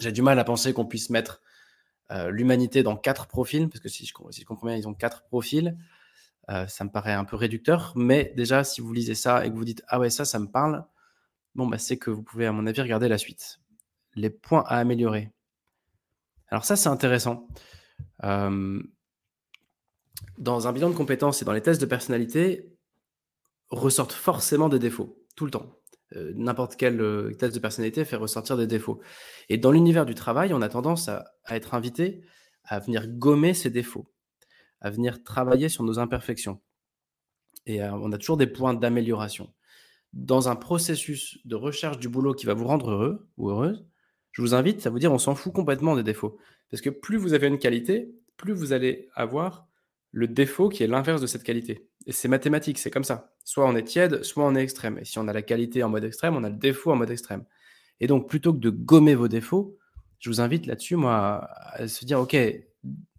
j'ai 0.00 0.12
du 0.12 0.22
mal 0.22 0.38
à 0.40 0.44
penser 0.44 0.72
qu'on 0.74 0.86
puisse 0.86 1.10
mettre, 1.10 1.40
heu, 2.12 2.28
l'humanité 2.30 2.82
dans 2.82 2.96
4 2.96 3.26
profils 3.28 3.68
parce 3.68 3.80
que 3.80 3.88
si 3.88 4.06
je 4.06 4.12
comprends 4.12 4.66
bien, 4.66 4.76
ils 4.76 4.88
ont 4.88 4.94
4 4.94 5.24
profils. 5.24 5.76
Heu, 6.50 6.66
ça 6.68 6.84
me 6.84 6.90
paraît 6.90 7.12
un 7.14 7.24
peu 7.24 7.36
réducteur, 7.36 7.92
mais 7.96 8.32
déjà 8.36 8.64
si 8.64 8.80
vous 8.80 8.92
lisez 8.92 9.14
ça 9.14 9.46
et 9.46 9.50
que 9.50 9.56
vous 9.56 9.64
dites: 9.64 9.82
«Ah 9.88 10.00
ouais, 10.00 10.10
ça, 10.10 10.24
ça 10.24 10.38
me 10.38 10.48
parle», 10.48 10.84
bon, 11.54 11.66
bah, 11.68 11.78
c'est 11.78 11.98
que 11.98 12.10
vous 12.10 12.22
pouvez, 12.22 12.46
à 12.46 12.52
mon 12.52 12.66
avis, 12.66 12.82
regarder 12.82 13.08
la 13.08 13.18
suite. 13.18 13.60
Les 14.16 14.30
points 14.30 14.64
à 14.66 14.78
améliorer. 14.78 15.30
Alors 16.48 16.64
ça, 16.64 16.76
c'est 16.76 16.88
intéressant. 16.88 17.48
Dans 20.38 20.68
un 20.68 20.72
bilan 20.72 20.90
de 20.90 20.94
compétences 20.94 21.42
et 21.42 21.44
dans 21.44 21.52
les 21.52 21.62
tests 21.62 21.80
de 21.80 21.86
personnalité 21.86 22.73
ressortent 23.70 24.12
forcément 24.12 24.68
des 24.68 24.78
défauts, 24.78 25.18
tout 25.36 25.44
le 25.44 25.50
temps. 25.50 25.78
Heu, 26.14 26.32
n'importe 26.36 26.76
quel, 26.76 27.00
heu, 27.00 27.34
test 27.38 27.54
de 27.54 27.60
personnalité 27.60 28.04
fait 28.04 28.16
ressortir 28.16 28.56
des 28.56 28.66
défauts 28.66 29.00
et 29.48 29.58
dans 29.58 29.72
l'univers 29.72 30.06
du 30.06 30.14
travail, 30.14 30.52
on 30.52 30.62
a 30.62 30.68
tendance 30.68 31.08
à 31.08 31.24
être 31.50 31.74
invité 31.74 32.22
à 32.64 32.78
venir 32.78 33.08
gommer 33.08 33.54
ces 33.54 33.70
défauts, 33.70 34.06
à 34.80 34.90
venir 34.90 35.24
travailler 35.24 35.68
sur 35.68 35.84
nos 35.84 35.98
imperfections 35.98 36.60
et 37.66 37.80
heu, 37.82 37.90
on 37.92 38.12
a 38.12 38.18
toujours 38.18 38.36
des 38.36 38.46
points 38.46 38.74
d'amélioration. 38.74 39.52
Dans 40.12 40.48
un 40.48 40.56
processus 40.56 41.38
de 41.44 41.56
recherche 41.56 41.98
du 41.98 42.08
boulot 42.08 42.34
qui 42.34 42.46
va 42.46 42.54
vous 42.54 42.66
rendre 42.66 42.90
heureux 42.90 43.28
ou 43.36 43.50
heureuse, 43.50 43.86
je 44.32 44.42
vous 44.42 44.54
invite 44.54 44.86
à 44.86 44.90
vous 44.90 44.98
dire: 44.98 45.12
«On 45.12 45.18
s'en 45.18 45.34
fout 45.34 45.52
complètement 45.52 45.96
des 45.96 46.02
défauts». 46.02 46.38
Parce 46.70 46.80
que 46.80 46.90
plus 46.90 47.16
vous 47.16 47.34
avez 47.34 47.46
une 47.48 47.58
qualité, 47.58 48.14
plus 48.36 48.52
vous 48.52 48.72
allez 48.72 49.08
avoir 49.14 49.68
le 50.12 50.28
défaut 50.28 50.68
qui 50.68 50.82
est 50.82 50.86
l'inverse 50.86 51.20
de 51.20 51.26
cette 51.26 51.44
qualité 51.44 51.88
c'est 52.12 52.28
mathématique, 52.28 52.78
c'est 52.78 52.90
comme 52.90 53.04
ça. 53.04 53.34
Soit 53.44 53.66
on 53.66 53.74
est 53.76 53.84
tiède, 53.84 54.22
soit 54.22 54.44
on 54.44 54.54
est 54.54 54.62
extrême 54.62 54.98
et 54.98 55.04
si 55.04 55.18
on 55.18 55.28
a 55.28 55.32
la 55.32 55.42
qualité 55.42 55.82
en 55.82 55.88
mode 55.88 56.04
extrême, 56.04 56.36
on 56.36 56.44
a 56.44 56.50
le 56.50 56.56
défaut 56.56 56.92
en 56.92 56.96
mode 56.96 57.10
extrême 57.10 57.44
et 58.00 58.06
donc 58.06 58.28
plutôt 58.28 58.52
que 58.52 58.58
de 58.58 58.70
gommer 58.70 59.14
vos 59.14 59.28
défauts, 59.28 59.78
je 60.18 60.30
vous 60.30 60.40
invite 60.40 60.66
là-dessus, 60.66 60.96
moi, 60.96 61.48
à 61.72 61.86
se 61.88 62.04
dire: 62.04 62.20
«OK, 62.20 62.36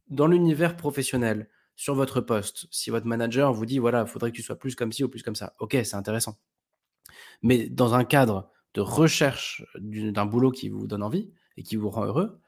dans 0.09 0.27
l'univers 0.27 0.75
professionnel, 0.75 1.49
sur 1.75 1.93
votre 1.93 2.21
poste, 2.21 2.67
si 2.71 2.89
votre 2.89 3.05
manager 3.05 3.53
vous 3.53 3.65
dit: 3.65 3.79
«Voilà, 3.79 4.05
faudrait 4.05 4.31
que 4.31 4.35
tu 4.35 4.43
sois 4.43 4.57
plus 4.57 4.75
comme 4.75 4.91
ci 4.91 5.03
ou 5.03 5.09
plus 5.09 5.23
comme 5.23 5.35
ça», 5.35 5.53
OK, 5.59 5.77
c'est 5.83 5.95
intéressant. 5.95 6.37
Mais 7.41 7.69
dans 7.69 7.93
un 7.93 8.05
cadre 8.05 8.51
de 8.73 8.81
recherche 8.81 9.65
d'un 9.75 10.25
boulot 10.25 10.51
qui 10.51 10.69
vous 10.69 10.87
donne 10.87 11.03
envie 11.03 11.31
et 11.57 11.63
qui 11.63 11.75
vous 11.75 11.89
rend 11.89 12.05
heureux, 12.05 12.41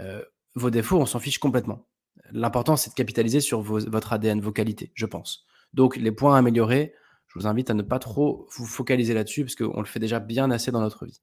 heu, 0.00 0.24
vos 0.54 0.70
défauts, 0.70 0.98
on 0.98 1.06
s'en 1.06 1.18
fiche 1.18 1.38
complètement. 1.38 1.88
L'important, 2.30 2.76
c'est 2.76 2.90
de 2.90 2.94
capitaliser 2.94 3.40
sur 3.40 3.62
votre 3.62 4.12
ADN, 4.12 4.40
vos 4.40 4.52
qualités, 4.52 4.92
je 4.94 5.06
pense. 5.06 5.46
Donc 5.74 5.96
les 5.96 6.12
points 6.12 6.36
à 6.36 6.38
améliorer, 6.38 6.94
je 7.26 7.38
vous 7.38 7.46
invite 7.46 7.68
à 7.68 7.74
ne 7.74 7.82
pas 7.82 7.98
trop 7.98 8.48
vous 8.56 8.64
focaliser 8.64 9.12
là-dessus 9.12 9.44
parce 9.44 9.56
qu'on 9.56 9.80
le 9.80 9.86
fait 9.86 9.98
déjà 9.98 10.20
bien 10.20 10.50
assez 10.50 10.70
dans 10.70 10.80
notre 10.80 11.04
vie. 11.04 11.20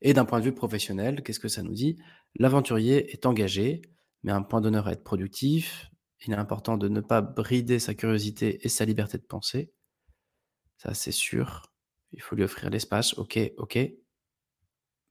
Et 0.00 0.14
d'un 0.14 0.24
point 0.24 0.40
de 0.40 0.44
vue 0.44 0.54
professionnel, 0.54 1.22
qu'est-ce 1.22 1.38
que 1.38 1.48
ça 1.48 1.62
nous 1.62 1.74
dit? 1.74 1.96
L'aventurier 2.34 3.12
est 3.12 3.26
engagé, 3.26 3.82
met 4.22 4.32
un 4.32 4.42
point 4.42 4.60
d'honneur 4.60 4.88
à 4.88 4.92
être 4.92 5.04
productif. 5.04 5.90
Il 6.26 6.32
est 6.32 6.36
important 6.36 6.76
de 6.78 6.88
ne 6.88 7.00
pas 7.00 7.20
brider 7.20 7.78
sa 7.78 7.94
curiosité 7.94 8.64
et 8.64 8.68
sa 8.68 8.84
liberté 8.84 9.18
de 9.18 9.22
penser. 9.22 9.72
Ça, 10.78 10.94
c'est 10.94 11.12
sûr. 11.12 11.70
Il 12.12 12.22
faut 12.22 12.34
lui 12.34 12.42
offrir 12.42 12.70
l'espace. 12.70 13.16
OK, 13.18 13.38
OK. 13.58 13.78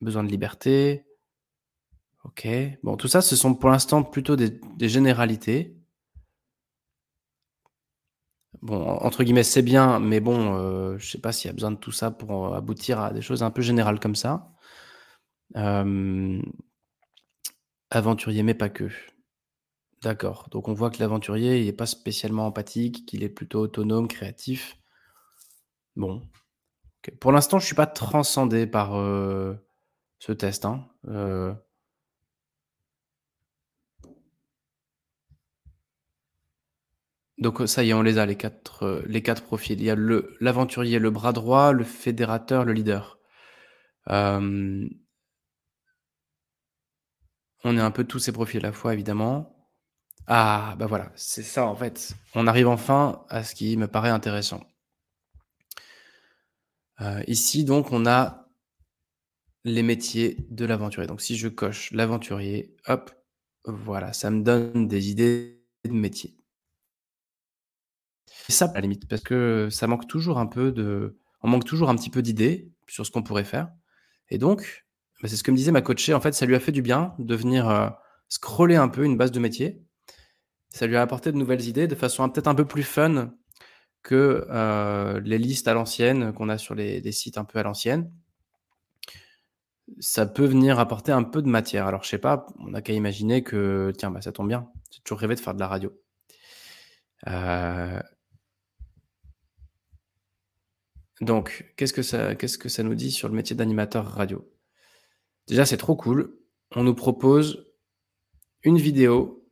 Besoin 0.02 0.24
de 0.24 0.30
liberté. 0.30 1.06
OK. 2.24 2.48
Bon, 2.84 2.98
tout 2.98 3.08
ça, 3.08 3.22
ce 3.22 3.36
sont 3.36 3.54
pour 3.54 3.70
l'instant 3.70 4.04
plutôt 4.04 4.36
des 4.36 4.90
généralités. 4.90 5.81
Bon, 8.62 8.76
en 8.84 9.04
entre 9.06 9.24
guillemets, 9.24 9.44
«c'est 9.44 9.64
bien», 9.64 10.00
mais 10.00 10.20
bon, 10.20 10.56
heu, 10.56 10.98
je 11.00 11.10
sais 11.10 11.18
pas 11.18 11.32
s'il 11.32 11.48
y 11.48 11.50
a 11.50 11.54
besoin 11.54 11.72
de 11.72 11.78
tout 11.78 11.92
ça 11.92 12.12
pour, 12.12 12.48
heu, 12.54 12.56
aboutir 12.56 13.00
à 13.00 13.12
des 13.12 13.22
choses 13.22 13.42
un 13.42 13.50
peu 13.50 13.62
générales 13.64 14.00
comme 14.00 14.16
ça. 14.16 14.52
Hem 15.56 16.42
aventurier, 17.92 18.42
mais 18.44 18.54
pas 18.54 18.70
que. 18.70 18.90
D'accord, 20.04 20.48
donc 20.52 20.68
on 20.70 20.74
voit 20.74 20.92
que 20.92 21.00
l'aventurier, 21.00 21.62
il 21.62 21.68
est 21.68 21.74
pas 21.74 21.86
spécialement 21.88 22.48
empathique, 22.48 23.06
qu'il 23.08 23.24
est 23.24 23.30
plutôt 23.30 23.62
autonome, 23.62 24.08
créatif. 24.08 24.78
Bon. 25.96 26.22
Pour 27.22 27.32
l'instant, 27.32 27.60
je 27.60 27.66
suis 27.68 27.76
pas 27.76 27.88
transcendé 27.88 28.68
par, 28.68 28.98
heu, 28.98 29.58
ce 30.20 30.34
test, 30.34 30.66
hein, 30.66 30.88
Donc 37.42 37.62
ça 37.68 37.84
y 37.84 37.90
est, 37.90 37.94
on 37.94 38.04
les 38.04 38.18
a 38.20 38.26
les 38.26 38.38
4, 38.38 39.04
les 39.08 39.22
4 39.24 39.44
profils. 39.44 39.80
Il 39.80 39.86
y 39.86 39.90
a 39.90 39.96
le 39.96 40.38
l'aventurier, 40.40 41.00
le 41.00 41.10
bras 41.10 41.34
droit, 41.34 41.74
le 41.74 41.84
fédérateur, 41.84 42.66
le 42.66 42.74
leader. 42.74 43.20
Hem 44.08 44.90
on 47.64 47.78
est 47.78 47.82
un 47.82 47.92
peu 47.92 48.04
tous 48.06 48.20
ces 48.20 48.32
profils 48.32 48.60
à 48.60 48.70
la 48.70 48.74
fois 48.74 48.94
évidemment. 48.94 49.56
Ah, 50.28 50.76
bah, 50.80 50.88
voilà, 50.88 51.12
c'est 51.16 51.44
ça 51.44 51.66
en 51.66 51.76
fait. 51.76 52.14
On 52.36 52.48
arrive 52.48 52.68
enfin 52.68 53.26
à 53.30 53.44
ce 53.44 53.56
qui 53.56 53.78
me 53.78 53.88
paraît 53.88 54.10
intéressant. 54.10 54.62
Ici 57.28 57.66
donc 57.66 57.92
on 57.92 58.06
a 58.06 58.48
les 59.64 59.84
métiers 59.84 60.38
de 60.50 60.66
l'aventurier. 60.66 61.08
Donc 61.08 61.22
si 61.22 61.38
je 61.38 61.48
coche 61.48 61.92
l'aventurier, 61.92 62.76
hop, 62.88 63.12
voilà, 63.66 64.14
ça 64.14 64.30
me 64.32 64.44
donne 64.44 64.88
des 64.88 65.10
idées 65.10 65.64
de 65.86 65.92
métiers. 65.92 66.41
Et 68.50 68.52
ça, 68.52 68.66
à 68.66 68.74
la 68.76 68.82
limite, 68.82 69.08
parce 69.08 69.22
que 69.24 69.70
ça 69.72 69.88
manque 69.88 70.08
toujours 70.08 70.38
un 70.40 70.48
peu 70.48 70.72
de 70.72 71.18
on 71.44 71.50
manque 71.50 71.66
toujours 71.66 71.90
un 71.90 71.96
petit 71.96 72.10
peu 72.10 72.22
d'idées 72.22 72.70
sur 72.88 73.06
ce 73.06 73.12
qu'on 73.12 73.24
pourrait 73.24 73.44
faire 73.44 73.70
et 74.30 74.38
donc, 74.38 74.86
bah, 75.22 75.28
c'est 75.30 75.36
ce 75.36 75.44
que 75.44 75.52
me 75.52 75.58
disait 75.58 75.72
ma 75.72 75.82
coachée, 75.82 76.14
en 76.14 76.22
fait, 76.22 76.32
ça 76.34 76.46
lui 76.46 76.56
a 76.56 76.60
fait 76.60 76.72
du 76.72 76.82
bien 76.82 77.14
de 77.20 77.36
venir, 77.36 77.70
heu, 77.70 77.90
scroller 78.30 78.78
un 78.78 78.88
peu 78.88 79.04
une 79.04 79.18
base 79.18 79.32
de 79.32 79.40
métiers. 79.40 79.84
Ça 80.70 80.88
lui 80.88 80.98
a 80.98 81.02
apporté 81.02 81.32
de 81.32 81.38
nouvelles 81.38 81.68
idées 81.68 81.88
de 81.88 81.96
façon 81.96 82.30
peut-être 82.30 82.48
un 82.48 82.56
peu 82.56 82.66
plus 82.66 82.84
fun 82.84 83.34
que, 84.04 84.48
heu, 84.50 85.20
les 85.22 85.38
listes 85.40 85.68
à 85.68 85.74
l'ancienne 85.76 86.34
qu'on 86.34 86.50
a 86.50 86.58
sur 86.58 86.76
les 86.76 87.12
sites 87.14 87.38
un 87.38 87.46
peu 87.46 87.60
à 87.60 87.64
l'ancienne. 87.64 88.12
Ça 90.02 90.26
peut 90.26 90.44
venir 90.46 90.80
apporter 90.80 91.14
un 91.14 91.24
peu 91.24 91.42
de 91.42 91.48
matière. 91.48 91.88
Alors 91.88 92.04
je 92.04 92.10
sais 92.10 92.18
pas, 92.18 92.46
on 92.60 92.74
a 92.74 92.82
qu'à 92.82 92.92
imaginer 92.94 93.42
que 93.42 93.94
tiens, 93.98 94.12
bah, 94.12 94.22
ça 94.22 94.34
tombe 94.34 94.50
bien, 94.50 94.70
j'ai 94.92 95.00
toujours 95.02 95.20
rêvé 95.20 95.36
de 95.36 95.40
faire 95.40 95.54
de 95.54 95.60
la 95.62 95.68
radio. 95.70 95.94
Heu 97.26 98.02
donc 101.22 101.74
qu'est-ce 101.78 101.94
que 101.94 102.02
ça 102.70 102.84
nous 102.84 102.96
dit 102.96 103.12
sur 103.12 103.30
le 103.30 103.36
métier 103.36 103.56
d'animateur 103.56 104.06
radio? 104.06 104.46
Déjà, 105.48 105.66
c'est 105.66 105.78
trop 105.78 105.96
cool. 105.96 106.38
On 106.76 106.84
nous 106.84 106.96
propose 106.96 107.68
une 108.64 108.78
vidéo 108.78 109.44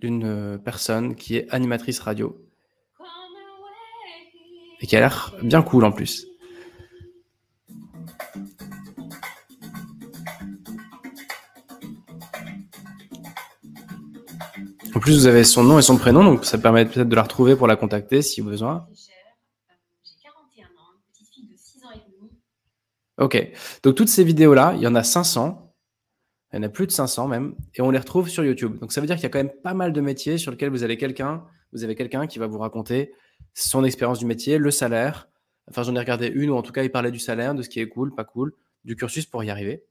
d'une, 0.00 0.24
heu, 0.24 0.60
personne 0.64 1.14
qui 1.14 1.36
est 1.36 1.48
animatrice 1.50 2.00
radio 2.00 2.36
et 4.80 4.86
qui 4.86 4.96
a 4.96 5.00
l'air 5.00 5.34
bien 5.42 5.62
cool 5.62 5.84
en 5.84 5.92
plus. 5.92 6.26
En 14.94 14.98
plus, 15.00 15.18
vous 15.18 15.26
avez 15.26 15.44
son 15.44 15.64
nom 15.64 15.78
et 15.78 15.82
son 15.82 15.96
prénom, 15.96 16.24
donc 16.24 16.44
ça 16.44 16.58
permet 16.58 16.84
peut-être 16.84 17.08
de 17.08 17.14
la 17.14 17.22
retrouver 17.22 17.56
pour 17.56 17.66
la 17.66 17.76
contacter 17.76 18.22
si 18.22 18.42
besoin. 18.42 18.86
OK. 23.20 23.52
Donc 23.82 23.94
toutes 23.94 24.08
ces 24.08 24.24
vidéos-là, 24.24 24.72
il 24.76 24.82
y 24.82 24.86
en 24.86 24.94
a 24.94 25.04
500. 25.04 25.72
Il 26.52 26.56
y 26.56 26.58
en 26.58 26.62
a 26.64 26.68
plus 26.68 26.86
de 26.86 26.92
500 26.92 27.28
même 27.28 27.54
et 27.74 27.80
on 27.80 27.90
les 27.90 27.98
retrouve 27.98 28.28
sur 28.28 28.44
YouTube. 28.44 28.78
Donc 28.80 28.92
ça 28.92 29.00
veut 29.00 29.06
dire 29.06 29.14
qu'il 29.14 29.22
y 29.22 29.26
a 29.26 29.30
quand 29.30 29.38
même 29.38 29.52
pas 29.62 29.74
mal 29.74 29.92
de 29.92 30.00
métiers 30.00 30.36
sur 30.36 30.50
lesquels 30.50 30.70
vous 30.70 30.82
avez 30.82 30.96
quelqu'un 30.96 31.44
vous 31.72 31.84
avez 31.84 31.94
quelqu'un 31.94 32.26
qui 32.26 32.38
va 32.38 32.46
vous 32.46 32.58
raconter 32.58 33.12
son 33.54 33.84
expérience 33.84 34.18
du 34.18 34.26
métier, 34.26 34.58
le 34.58 34.70
salaire. 34.70 35.28
Enfin, 35.68 35.82
j'en 35.82 35.94
ai 35.94 35.98
regardé 35.98 36.26
une 36.26 36.50
où 36.50 36.56
en 36.56 36.62
tout 36.62 36.72
cas 36.72 36.82
il 36.82 36.90
parlait 36.90 37.12
du 37.12 37.18
salaire, 37.18 37.54
de 37.54 37.62
ce 37.62 37.68
qui 37.68 37.80
est 37.80 37.88
cool, 37.88 38.14
pas 38.14 38.24
cool, 38.24 38.54
du 38.84 38.96
cursus 38.96 39.26
pour 39.26 39.44
y 39.44 39.50
arriver. 39.50 39.84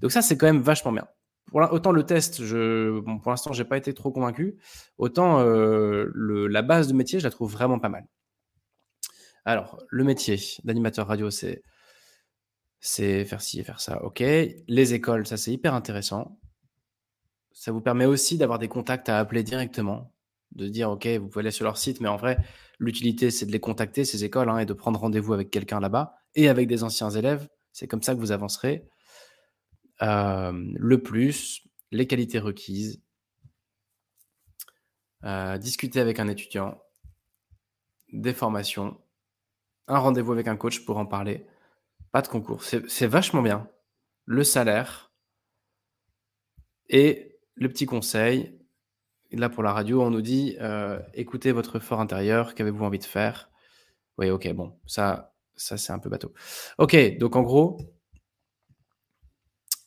Donc 0.00 0.10
ça, 0.10 0.22
c'est 0.22 0.36
quand 0.36 0.46
même 0.46 0.62
vachement 0.62 0.92
bien. 0.92 1.06
Pour 1.46 1.60
autant 1.72 1.92
le 1.92 2.04
test, 2.04 2.44
je 2.44 3.00
pour 3.00 3.30
l'instant, 3.30 3.52
j'ai 3.52 3.64
pas 3.64 3.76
été 3.76 3.94
trop 3.94 4.10
convaincu. 4.10 4.56
Autant, 4.98 5.42
le 5.42 6.46
la 6.48 6.62
base 6.62 6.88
de 6.88 6.94
métier, 6.94 7.18
je 7.20 7.24
la 7.24 7.30
trouve 7.30 7.52
vraiment 7.52 7.78
pas 7.78 7.88
mal. 7.88 8.06
Alors, 9.44 9.82
le 9.88 10.04
métier 10.04 10.38
d'animateur 10.64 11.06
radio, 11.06 11.30
c'est 11.30 11.62
c'est 12.82 13.24
faire 13.24 13.40
ci 13.40 13.60
et 13.60 13.64
faire 13.64 13.80
ça, 13.80 14.04
OK. 14.04 14.20
Les 14.20 14.94
écoles, 14.94 15.26
ça, 15.26 15.38
c'est 15.38 15.52
hyper 15.52 15.72
intéressant. 15.74 16.38
Ça 17.52 17.72
vous 17.72 17.80
permet 17.80 18.04
aussi 18.06 18.36
d'avoir 18.38 18.58
des 18.58 18.68
contacts 18.68 19.08
à 19.08 19.18
appeler 19.18 19.42
directement, 19.42 20.12
de 20.52 20.68
dire: 20.68 20.90
«OK, 20.90 21.06
vous 21.06 21.28
pouvez 21.28 21.42
aller 21.44 21.50
sur 21.50 21.64
leur 21.64 21.76
site», 21.78 22.00
mais 22.00 22.08
en 22.08 22.16
vrai, 22.16 22.38
l'utilité, 22.78 23.30
c'est 23.30 23.46
de 23.46 23.52
les 23.52 23.60
contacter, 23.60 24.04
ces 24.04 24.24
écoles, 24.24 24.48
hein 24.48 24.58
et 24.58 24.66
de 24.66 24.72
prendre 24.72 24.98
rendez-vous 25.00 25.32
avec 25.32 25.50
quelqu'un 25.50 25.80
là-bas 25.80 26.14
et 26.34 26.48
avec 26.48 26.66
des 26.68 26.82
anciens 26.84 27.10
élèves. 27.10 27.48
C'est 27.72 27.86
comme 27.86 28.02
ça 28.02 28.14
que 28.14 28.20
vous 28.20 28.32
avancerez. 28.32 28.88
Hem, 30.00 30.74
le 30.78 31.02
plus, 31.02 31.66
les 31.92 32.06
qualités 32.06 32.38
requises 32.38 33.00
heu, 35.24 35.58
discuter 35.58 36.00
avec 36.00 36.18
un 36.20 36.28
étudiant, 36.28 36.80
des 38.12 38.32
formations, 38.32 39.00
un 39.88 39.98
rendez-vous 39.98 40.32
avec 40.32 40.48
un 40.48 40.56
coach 40.56 40.84
pour 40.84 40.98
en 40.98 41.06
parler. 41.06 41.46
Pas 42.12 42.20
de 42.22 42.28
concours, 42.28 42.62
c'est 42.62 43.06
vachement 43.06 43.40
bien. 43.42 43.68
Le 44.26 44.44
salaire 44.44 45.10
et 46.88 47.36
le 47.54 47.68
petit 47.68 47.86
conseil, 47.86 48.58
là 49.32 49.48
pour 49.50 49.62
la 49.64 49.72
radio, 49.72 50.02
on 50.02 50.10
nous 50.10 50.22
dit, 50.22 50.56
heu: 50.60 51.00
«Écoutez 51.14 51.52
votre 51.52 51.78
fort 51.80 52.00
intérieur, 52.00 52.54
qu'avez-vous 52.54 52.84
envie 52.84 53.00
de 53.00 53.04
faire?» 53.04 53.50
oui, 54.18 54.30
OK, 54.30 54.52
bon, 54.54 54.74
ça 54.86 55.34
ça 55.56 55.76
c'est 55.78 55.92
un 55.92 55.98
peu 56.00 56.10
bateau. 56.10 56.32
OK, 56.78 56.96
donc 57.18 57.36
en 57.36 57.42
gros 57.42 57.78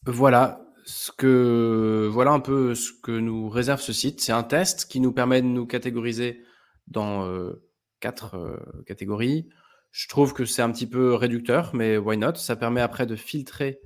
voilà 0.06 0.62
ce 0.86 1.12
que 1.12 2.10
un 2.28 2.40
peu 2.40 2.76
ce 2.76 2.92
que 3.02 3.12
nous 3.12 3.50
réserve 3.50 3.82
ce 3.82 3.94
site. 3.94 4.22
C'est 4.22 4.32
un 4.32 4.44
test 4.44 4.86
qui 4.86 5.00
nous 5.00 5.12
permet 5.12 5.42
de 5.42 5.48
nous 5.48 5.66
catégoriser 5.66 6.44
dans, 6.88 7.26
heu, 7.28 7.64
4, 8.00 8.36
heu, 8.38 8.84
catégories. 8.86 9.50
Je 9.98 10.10
trouve 10.10 10.34
que 10.34 10.44
c'est 10.44 10.62
un 10.62 10.70
petit 10.74 10.88
peu 10.88 11.14
réducteur, 11.14 11.74
mais 11.74 11.96
why 11.98 12.18
not? 12.18 12.36
Ça 12.36 12.58
permet 12.58 12.82
après 12.82 13.06
de 13.06 13.16
filtrer, 13.16 13.80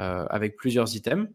heu, 0.00 0.26
avec 0.30 0.56
plusieurs 0.56 0.94
items. 0.94 1.28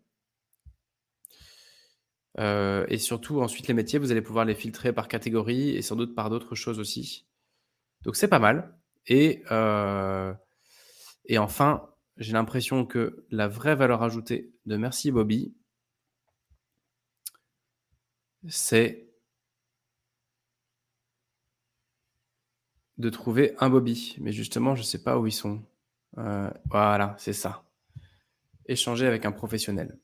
Heu 2.40 2.86
et 2.88 3.00
surtout 3.00 3.42
ensuite 3.42 3.68
les 3.68 3.74
métiers, 3.74 4.00
vous 4.00 4.12
allez 4.12 4.22
pouvoir 4.22 4.46
les 4.46 4.56
filtrer 4.56 4.94
par 4.94 5.10
catégorie 5.10 5.72
et 5.72 5.82
sans 5.82 5.98
doute 5.98 6.16
par 6.16 6.30
d'autres 6.30 6.56
choses 6.56 6.80
aussi. 6.80 7.26
Donc 8.04 8.16
c'est 8.16 8.30
pas 8.30 8.40
mal 8.40 8.78
et 9.08 9.44
heu 9.52 10.36
et 11.26 11.38
enfin, 11.40 11.90
j'ai 12.18 12.34
l'impression 12.34 12.86
que 12.86 13.26
la 13.32 13.48
vraie 13.48 13.76
valeur 13.76 14.04
ajoutée 14.04 14.52
de 14.68 14.78
Merci 14.78 15.12
Bobby 15.12 15.54
c'est 18.50 19.07
de 22.98 23.10
trouver 23.10 23.56
un 23.60 23.70
Bobby. 23.70 24.16
Mais 24.20 24.32
justement, 24.32 24.76
je 24.76 24.84
sais 24.84 25.04
pas 25.04 25.18
où 25.20 25.28
ils 25.28 25.32
sont. 25.32 25.62
Heu, 26.18 26.50
voilà, 26.70 27.16
c'est 27.20 27.34
ça. 27.34 27.64
Échanger 28.68 29.08
avec 29.08 29.26
un 29.26 29.32
professionnel. 29.32 29.98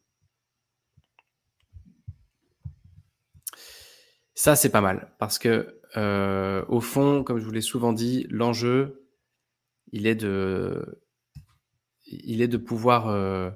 Ça, 4.35 4.55
c'est 4.55 4.69
pas 4.69 4.81
mal 4.81 5.11
parce 5.19 5.37
que, 5.37 5.79
heu, 5.95 6.65
au 6.67 6.81
fond, 6.81 7.23
comme 7.23 7.39
je 7.39 7.45
vous 7.45 7.51
l'ai 7.51 7.61
souvent 7.61 7.93
dit, 7.93 8.25
l'enjeu, 8.29 9.05
il 9.91 10.07
est 10.07 10.15
de 10.15 10.97
pouvoir, 12.57 13.09
heu, 13.09 13.51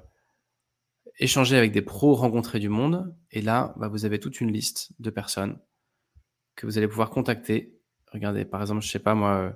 échanger 1.18 1.56
avec 1.56 1.72
des 1.72 1.82
pros 1.82 2.14
rencontrés 2.14 2.60
du 2.60 2.68
monde 2.68 3.14
et 3.30 3.42
là, 3.42 3.74
bah, 3.76 3.88
vous 3.88 4.04
avez 4.04 4.20
toute 4.20 4.40
une 4.40 4.52
liste 4.52 4.92
de 5.00 5.10
personnes 5.10 5.58
que 6.56 6.66
vous 6.66 6.78
allez 6.78 6.88
pouvoir 6.88 7.10
contacter. 7.10 7.77
Regardez, 8.12 8.44
par 8.44 8.60
exemple, 8.60 8.82
je 8.82 8.88
sais 8.88 8.98
pas 8.98 9.14
moi, 9.14 9.52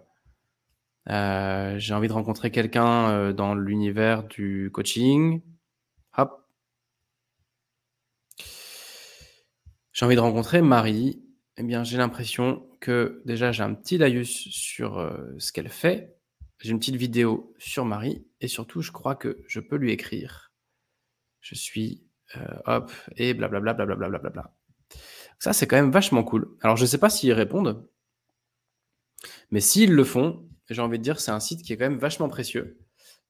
heu 1.09 1.13
heu, 1.13 1.79
j'ai 1.79 1.95
envie 1.95 2.09
de 2.09 2.13
rencontrer 2.13 2.51
quelqu'un, 2.51 3.11
heu, 3.11 3.33
dans 3.33 3.55
l'univers 3.55 4.25
du 4.25 4.71
coaching. 4.73 5.43
Hop. 6.17 6.47
J'ai 9.93 10.07
envie 10.07 10.17
de 10.17 10.21
rencontrer 10.21 10.63
Marie. 10.63 11.23
Eh 11.59 11.63
bien, 11.63 11.85
j'ai 11.85 11.99
l'impression 11.99 12.67
que 12.81 13.23
déjà 13.27 13.53
j'ai 13.53 13.63
un 13.63 13.75
petit 13.75 13.99
laïus 13.99 14.49
sur, 14.51 15.13
ce 15.39 15.53
qu'elle 15.53 15.69
fait. 15.69 16.17
J'ai 16.61 16.71
une 16.71 16.79
petite 16.79 16.97
vidéo 16.97 17.55
sur 17.59 17.85
Marie 17.85 18.27
et 18.41 18.49
surtout 18.49 18.83
je 18.83 18.93
crois 18.93 19.17
que 19.17 19.43
je 19.49 19.61
peux 19.61 19.77
lui 19.77 19.93
écrire. 19.93 20.53
Je 21.41 21.55
suis, 21.55 22.05
hop 22.67 22.93
et 23.17 23.35
blablabla. 23.35 24.55
Ça, 25.39 25.53
c'est 25.53 25.67
quand 25.67 25.77
même 25.77 25.91
vachement 25.91 26.25
cool. 26.25 26.57
Alors 26.63 26.77
je 26.77 26.87
sais 26.87 26.99
pas 26.99 27.11
s'ils 27.11 27.33
répondent 27.33 27.87
mais 29.53 29.61
s'ils 29.61 29.95
le 29.95 30.05
font, 30.05 30.45
j'ai 30.69 30.83
envie 30.83 30.99
de 30.99 31.05
dire, 31.05 31.21
c'est 31.21 31.31
un 31.31 31.41
site 31.41 31.63
qui 31.63 31.73
est 31.73 31.77
quand 31.77 31.89
même 31.89 31.99
vachement 31.99 32.29
précieux 32.29 32.79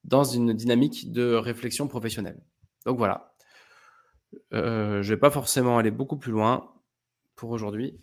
dans 0.04 0.24
une 0.24 0.54
dynamique 0.54 1.12
de 1.12 1.34
réflexion 1.34 1.88
professionnelle. 1.88 2.40
Donc 2.86 2.96
voilà. 2.96 3.34
Heu, 4.54 5.02
je 5.02 5.12
vais 5.12 5.20
pas 5.20 5.30
forcément 5.30 5.78
aller 5.78 5.90
beaucoup 5.90 6.16
plus 6.16 6.32
loin 6.32 6.72
pour 7.36 7.50
aujourd'hui. 7.50 8.00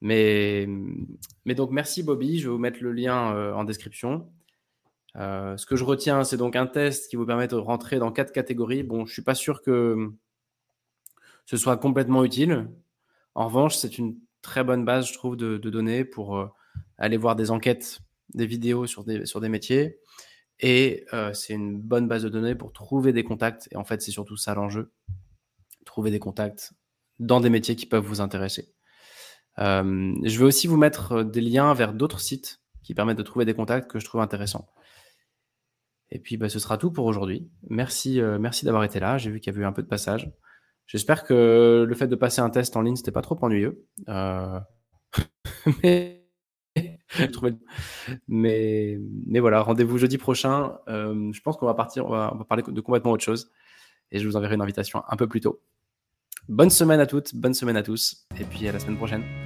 Mais 0.00 0.66
donc 1.46 1.70
merci 1.70 2.02
Bobby, 2.02 2.38
je 2.38 2.48
vais 2.48 2.52
vous 2.52 2.58
mettre 2.58 2.82
le 2.82 2.92
lien, 2.92 3.34
heu, 3.34 3.54
en 3.54 3.64
description. 3.64 4.30
Heu, 5.16 5.56
ce 5.56 5.66
que 5.66 5.76
je 5.76 5.84
retiens, 5.84 6.24
c'est 6.24 6.36
donc 6.36 6.56
un 6.56 6.66
test 6.66 7.08
qui 7.08 7.16
vous 7.16 7.26
permet 7.26 7.48
de 7.48 7.56
rentrer 7.56 7.98
dans 7.98 8.12
4 8.12 8.32
catégories. 8.32 8.82
Bon, 8.82 9.06
je 9.06 9.12
suis 9.12 9.22
pas 9.22 9.34
sûr 9.34 9.62
que 9.62 10.12
ce 11.46 11.56
soit 11.56 11.76
complètement 11.76 12.24
utile. 12.24 12.68
En 13.34 13.46
revanche, 13.46 13.76
c'est 13.76 13.98
une 13.98 14.18
très 14.42 14.64
bonne 14.64 14.84
base, 14.84 15.08
je 15.08 15.14
trouve, 15.14 15.36
de, 15.36 15.56
données 15.58 16.04
pour 16.04 16.36
euh, 16.36 16.46
aller 17.02 17.16
voir 17.16 17.36
des 17.36 17.50
enquêtes, 17.50 18.00
des 18.34 18.46
vidéos 18.46 18.86
sur 18.86 19.04
des, 19.04 19.26
sur 19.26 19.40
des 19.40 19.48
métiers. 19.48 19.98
Et 20.60 21.04
euh, 21.12 21.32
c'est 21.34 21.52
une 21.52 21.78
bonne 21.80 22.06
base 22.06 22.22
de 22.22 22.28
données 22.28 22.54
pour 22.54 22.72
trouver 22.72 23.12
des 23.12 23.24
contacts. 23.24 23.68
Et 23.72 23.76
en 23.76 23.84
fait, 23.84 24.00
c'est 24.00 24.12
surtout 24.12 24.36
ça 24.36 24.54
l'enjeu. 24.54 24.92
Trouver 25.84 26.10
des 26.10 26.20
contacts 26.20 26.72
dans 27.18 27.40
des 27.40 27.50
métiers 27.50 27.76
qui 27.76 27.86
peuvent 27.86 28.04
vous 28.04 28.20
intéresser. 28.20 28.72
Euh, 29.58 30.14
je 30.22 30.38
vais 30.38 30.44
aussi 30.44 30.66
vous 30.66 30.76
mettre 30.76 31.24
des 31.24 31.40
liens 31.40 31.74
vers 31.74 31.92
d'autres 31.92 32.20
sites 32.20 32.60
qui 32.82 32.94
permettent 32.94 33.18
de 33.18 33.22
trouver 33.22 33.44
des 33.44 33.54
contacts 33.54 33.90
que 33.90 33.98
je 33.98 34.04
trouve 34.04 34.20
intéressants. 34.20 34.68
Et 36.10 36.18
puis, 36.18 36.36
bah, 36.36 36.48
ce 36.48 36.58
sera 36.58 36.78
tout 36.78 36.92
pour 36.92 37.06
aujourd'hui. 37.06 37.50
Merci, 37.68 38.20
merci 38.38 38.64
d'avoir 38.64 38.84
été 38.84 39.00
là. 39.00 39.18
J'ai 39.18 39.30
vu 39.30 39.40
qu'il 39.40 39.52
y 39.52 39.56
avait 39.56 39.64
eu 39.64 39.66
un 39.66 39.72
peu 39.72 39.82
de 39.82 39.88
passage. 39.88 40.30
J'espère 40.86 41.24
que 41.24 41.84
le 41.88 41.94
fait 41.94 42.06
de 42.06 42.16
passer 42.16 42.40
un 42.40 42.50
test 42.50 42.76
en 42.76 42.82
ligne, 42.82 42.96
c'était 42.96 43.12
pas 43.12 43.22
trop 43.22 43.38
ennuyeux. 43.40 43.86
Euh, 44.08 44.60
mais... 48.28 48.98
voilà, 49.40 49.62
rendez-vous 49.62 49.98
jeudi 49.98 50.18
prochain. 50.18 50.78
Euh, 50.88 51.32
je 51.32 51.40
pense 51.40 51.56
qu'on 51.56 51.66
va 51.66 51.74
partir, 51.74 52.06
on 52.06 52.10
va, 52.10 52.46
parler 52.48 52.62
de 52.66 52.80
complètement 52.80 53.12
autre 53.12 53.24
chose. 53.24 53.50
Et 54.10 54.18
je 54.18 54.26
vous 54.26 54.36
enverrai 54.36 54.54
une 54.54 54.62
invitation 54.62 55.02
un 55.08 55.16
peu 55.16 55.26
plus 55.26 55.40
tôt. 55.40 55.60
Bonne 56.48 56.70
semaine 56.70 57.00
à 57.00 57.06
toutes, 57.06 57.34
bonne 57.34 57.54
semaine 57.54 57.76
à 57.76 57.82
tous, 57.82 58.26
et 58.38 58.44
puis 58.44 58.66
à 58.68 58.72
la 58.72 58.78
semaine 58.78 58.96
prochaine. 58.96 59.41